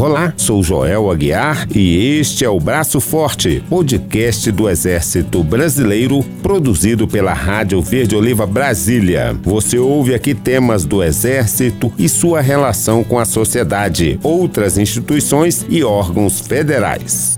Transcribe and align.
Olá, 0.00 0.32
sou 0.34 0.62
Joel 0.62 1.10
Aguiar 1.10 1.68
e 1.76 2.18
este 2.18 2.42
é 2.42 2.48
o 2.48 2.58
Braço 2.58 3.02
Forte, 3.02 3.62
podcast 3.68 4.50
do 4.50 4.66
Exército 4.66 5.44
Brasileiro, 5.44 6.22
produzido 6.42 7.06
pela 7.06 7.34
Rádio 7.34 7.82
Verde 7.82 8.16
Oliva 8.16 8.46
Brasília. 8.46 9.38
Você 9.42 9.78
ouve 9.78 10.14
aqui 10.14 10.34
temas 10.34 10.86
do 10.86 11.04
Exército 11.04 11.92
e 11.98 12.08
sua 12.08 12.40
relação 12.40 13.04
com 13.04 13.18
a 13.18 13.26
sociedade, 13.26 14.18
outras 14.22 14.78
instituições 14.78 15.66
e 15.68 15.84
órgãos 15.84 16.40
federais. 16.40 17.36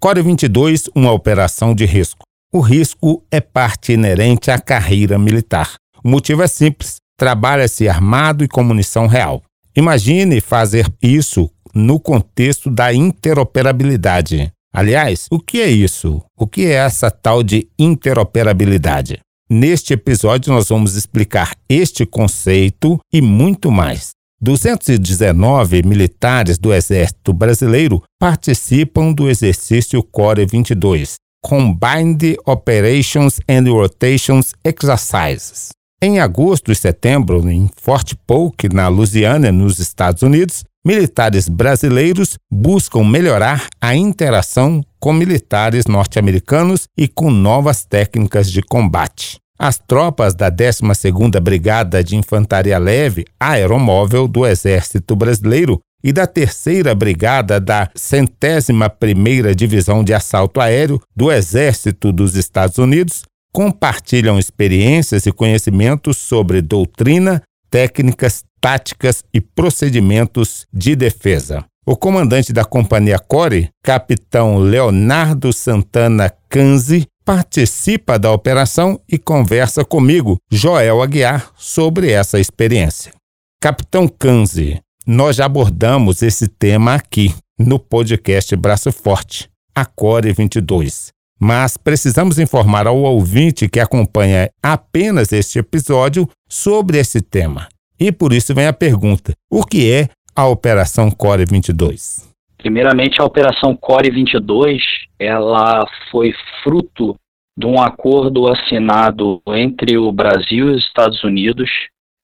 Core 0.00 0.22
22, 0.22 0.90
uma 0.96 1.12
operação 1.12 1.76
de 1.76 1.84
risco. 1.84 2.24
O 2.52 2.58
risco 2.58 3.22
é 3.30 3.40
parte 3.40 3.92
inerente 3.92 4.50
à 4.50 4.58
carreira 4.58 5.16
militar. 5.16 5.74
O 6.02 6.08
motivo 6.08 6.42
é 6.42 6.48
simples: 6.48 6.96
trabalha-se 7.16 7.88
armado 7.88 8.42
e 8.42 8.48
com 8.48 8.64
munição 8.64 9.06
real. 9.06 9.44
Imagine 9.78 10.40
fazer 10.40 10.92
isso 11.00 11.48
no 11.74 12.00
contexto 12.00 12.70
da 12.70 12.92
interoperabilidade. 12.92 14.52
Aliás, 14.72 15.26
o 15.30 15.40
que 15.40 15.60
é 15.60 15.68
isso? 15.68 16.22
O 16.36 16.46
que 16.46 16.66
é 16.66 16.72
essa 16.74 17.10
tal 17.10 17.42
de 17.42 17.68
interoperabilidade? 17.78 19.20
Neste 19.50 19.94
episódio, 19.94 20.52
nós 20.52 20.68
vamos 20.68 20.94
explicar 20.94 21.56
este 21.68 22.04
conceito 22.04 22.98
e 23.12 23.22
muito 23.22 23.70
mais. 23.70 24.10
219 24.40 25.82
militares 25.82 26.58
do 26.58 26.72
Exército 26.72 27.32
Brasileiro 27.32 28.02
participam 28.20 29.12
do 29.12 29.28
exercício 29.28 30.02
Core 30.02 30.46
22, 30.46 31.14
Combined 31.42 32.36
Operations 32.46 33.40
and 33.48 33.70
Rotations 33.70 34.54
Exercises. 34.64 35.70
Em 36.00 36.20
agosto 36.20 36.70
e 36.70 36.76
setembro, 36.76 37.48
em 37.50 37.68
Fort 37.74 38.14
Polk, 38.24 38.72
na 38.72 38.86
Louisiana, 38.86 39.50
nos 39.50 39.80
Estados 39.80 40.22
Unidos, 40.22 40.62
militares 40.88 41.50
brasileiros 41.50 42.38
buscam 42.50 43.04
melhorar 43.04 43.66
a 43.78 43.94
interação 43.94 44.82
com 44.98 45.12
militares 45.12 45.84
norte-americanos 45.84 46.88
e 46.96 47.06
com 47.06 47.30
novas 47.30 47.84
técnicas 47.84 48.50
de 48.50 48.62
combate. 48.62 49.38
As 49.58 49.76
tropas 49.76 50.34
da 50.34 50.50
12ª 50.50 51.38
Brigada 51.40 52.02
de 52.02 52.16
Infantaria 52.16 52.78
Leve 52.78 53.26
Aeromóvel 53.38 54.26
do 54.26 54.46
Exército 54.46 55.14
Brasileiro 55.14 55.78
e 56.02 56.10
da 56.10 56.26
3 56.26 56.94
Brigada 56.96 57.60
da 57.60 57.90
Centésima 57.94 58.88
Primeira 58.88 59.54
Divisão 59.54 60.02
de 60.02 60.14
Assalto 60.14 60.58
Aéreo 60.58 60.98
do 61.14 61.30
Exército 61.30 62.10
dos 62.10 62.34
Estados 62.34 62.78
Unidos 62.78 63.24
compartilham 63.52 64.38
experiências 64.38 65.26
e 65.26 65.32
conhecimentos 65.32 66.16
sobre 66.16 66.62
doutrina, 66.62 67.42
técnicas, 67.70 68.42
táticas 68.60 69.24
e 69.32 69.40
procedimentos 69.40 70.66
de 70.72 70.94
defesa. 70.94 71.64
O 71.86 71.96
comandante 71.96 72.52
da 72.52 72.64
Companhia 72.64 73.18
Core, 73.18 73.70
capitão 73.82 74.58
Leonardo 74.58 75.52
Santana 75.52 76.32
Canzi, 76.48 77.06
participa 77.24 78.18
da 78.18 78.30
operação 78.30 79.00
e 79.08 79.18
conversa 79.18 79.84
comigo, 79.84 80.36
Joel 80.50 81.02
Aguiar, 81.02 81.50
sobre 81.56 82.10
essa 82.10 82.38
experiência. 82.38 83.12
Capitão 83.60 84.06
Canzi, 84.06 84.80
nós 85.06 85.36
já 85.36 85.46
abordamos 85.46 86.22
esse 86.22 86.46
tema 86.46 86.94
aqui 86.94 87.34
no 87.58 87.78
podcast 87.78 88.54
Braço 88.54 88.92
Forte, 88.92 89.48
a 89.74 89.84
Core 89.84 90.32
22 90.32 91.10
mas 91.38 91.76
precisamos 91.76 92.38
informar 92.38 92.86
ao 92.86 92.98
ouvinte 92.98 93.68
que 93.68 93.78
acompanha 93.78 94.50
apenas 94.62 95.32
este 95.32 95.60
episódio 95.60 96.28
sobre 96.48 96.98
esse 96.98 97.20
tema. 97.20 97.68
E 98.00 98.12
por 98.12 98.32
isso 98.32 98.54
vem 98.54 98.66
a 98.66 98.72
pergunta: 98.72 99.32
o 99.50 99.64
que 99.64 99.90
é 99.90 100.08
a 100.34 100.46
Operação 100.46 101.10
Core 101.10 101.44
22? 101.44 102.28
Primeiramente, 102.58 103.20
a 103.20 103.24
Operação 103.24 103.76
Core 103.76 104.10
22, 104.10 104.82
ela 105.18 105.86
foi 106.10 106.32
fruto 106.62 107.16
de 107.56 107.66
um 107.66 107.80
acordo 107.80 108.46
assinado 108.46 109.42
entre 109.48 109.98
o 109.98 110.12
Brasil 110.12 110.68
e 110.68 110.76
os 110.76 110.84
Estados 110.84 111.22
Unidos 111.24 111.68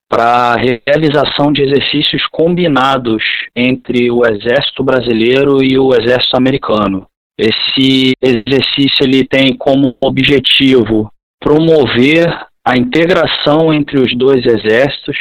para 0.08 0.52
a 0.52 0.56
realização 0.56 1.52
de 1.52 1.62
exercícios 1.62 2.24
combinados 2.28 3.22
entre 3.56 4.10
o 4.12 4.24
Exército 4.24 4.84
Brasileiro 4.84 5.62
e 5.62 5.76
o 5.76 5.92
Exército 5.92 6.36
Americano. 6.36 7.06
Esse 7.36 8.12
exercício 8.22 9.02
ele 9.02 9.24
tem 9.24 9.56
como 9.56 9.96
objetivo 10.00 11.10
promover 11.42 12.28
a 12.64 12.76
integração 12.76 13.74
entre 13.74 13.98
os 13.98 14.16
dois 14.16 14.46
exércitos, 14.46 15.16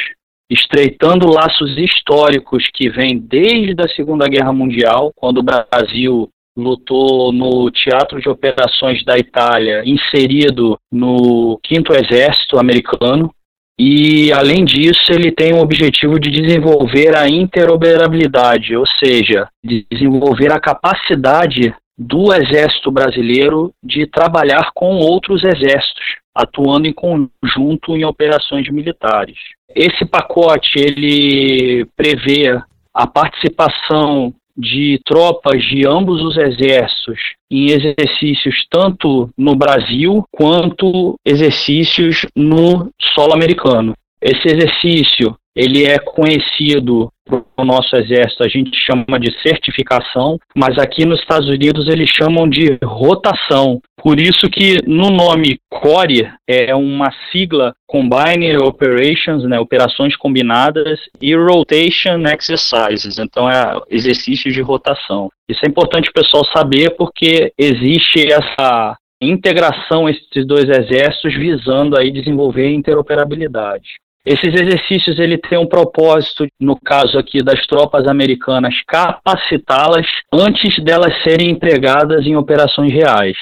estreitando 0.50 1.32
laços 1.32 1.76
históricos 1.78 2.68
que 2.72 2.88
vêm 2.88 3.18
desde 3.18 3.80
a 3.82 3.88
Segunda 3.88 4.26
Guerra 4.26 4.52
Mundial, 4.52 5.12
quando 5.16 5.38
o 5.38 5.42
Brasil 5.42 6.28
lutou 6.56 7.32
no 7.32 7.70
Teatro 7.70 8.20
de 8.20 8.28
Operações 8.28 9.04
da 9.04 9.18
Itália, 9.18 9.82
inserido 9.84 10.78
no 10.92 11.58
Quinto 11.62 11.92
Exército 11.92 12.58
Americano. 12.58 13.34
E, 13.76 14.32
além 14.32 14.64
disso, 14.64 15.10
ele 15.10 15.32
tem 15.32 15.52
o 15.52 15.60
objetivo 15.60 16.20
de 16.20 16.30
desenvolver 16.30 17.16
a 17.16 17.28
interoperabilidade, 17.28 18.76
ou 18.76 18.86
seja, 18.86 19.48
de 19.64 19.84
desenvolver 19.90 20.52
a 20.52 20.60
capacidade 20.60 21.74
do 21.96 22.32
Exército 22.32 22.90
Brasileiro 22.90 23.72
de 23.82 24.06
trabalhar 24.06 24.70
com 24.74 24.96
outros 24.96 25.44
exércitos, 25.44 26.04
atuando 26.34 26.88
em 26.88 26.92
conjunto 26.92 27.96
em 27.96 28.04
operações 28.04 28.68
militares. 28.70 29.36
Esse 29.74 30.04
pacote 30.04 30.78
ele 30.78 31.86
prevê 31.96 32.60
a 32.92 33.06
participação 33.06 34.34
de 34.56 35.00
tropas 35.04 35.60
de 35.64 35.86
ambos 35.86 36.22
os 36.22 36.36
exércitos 36.36 37.18
em 37.50 37.70
exercícios 37.70 38.64
tanto 38.70 39.28
no 39.36 39.56
Brasil 39.56 40.24
quanto 40.30 41.16
exercícios 41.24 42.24
no 42.36 42.90
solo 43.14 43.32
americano. 43.34 43.94
Esse 44.24 44.48
exercício 44.48 45.36
ele 45.54 45.84
é 45.84 45.98
conhecido 45.98 47.08
o 47.56 47.64
nosso 47.64 47.94
exército 47.96 48.42
a 48.42 48.48
gente 48.48 48.76
chama 48.76 49.18
de 49.18 49.30
certificação, 49.40 50.38
mas 50.54 50.76
aqui 50.78 51.06
nos 51.06 51.20
Estados 51.20 51.48
Unidos 51.48 51.88
eles 51.88 52.10
chamam 52.10 52.48
de 52.48 52.78
rotação. 52.82 53.80
Por 54.02 54.20
isso 54.20 54.50
que 54.50 54.78
no 54.86 55.10
nome 55.10 55.58
CORE 55.70 56.30
é 56.48 56.74
uma 56.74 57.10
sigla 57.30 57.74
Combined 57.86 58.56
Operations, 58.62 59.44
né, 59.44 59.58
operações 59.58 60.16
combinadas, 60.16 61.00
e 61.20 61.34
Rotation 61.34 62.22
Exercises, 62.26 63.18
então 63.18 63.48
é 63.48 63.80
exercícios 63.90 64.52
de 64.52 64.60
rotação. 64.60 65.30
Isso 65.48 65.60
é 65.64 65.68
importante 65.68 66.10
o 66.10 66.12
pessoal 66.12 66.44
saber 66.46 66.90
porque 66.96 67.52
existe 67.58 68.30
essa 68.30 68.96
integração 69.22 70.08
esses 70.08 70.46
dois 70.46 70.68
exércitos 70.68 71.34
visando 71.34 71.98
aí 71.98 72.10
desenvolver 72.10 72.70
interoperabilidade. 72.70 74.03
Esses 74.26 74.54
exercícios 74.54 75.18
ele 75.18 75.36
tem 75.36 75.58
um 75.58 75.66
propósito, 75.66 76.46
no 76.58 76.78
caso 76.80 77.18
aqui 77.18 77.42
das 77.42 77.66
tropas 77.66 78.06
americanas, 78.06 78.74
capacitá-las 78.86 80.06
antes 80.32 80.82
delas 80.82 81.12
serem 81.22 81.50
empregadas 81.50 82.26
em 82.26 82.34
operações 82.34 82.90
reais. 82.90 83.36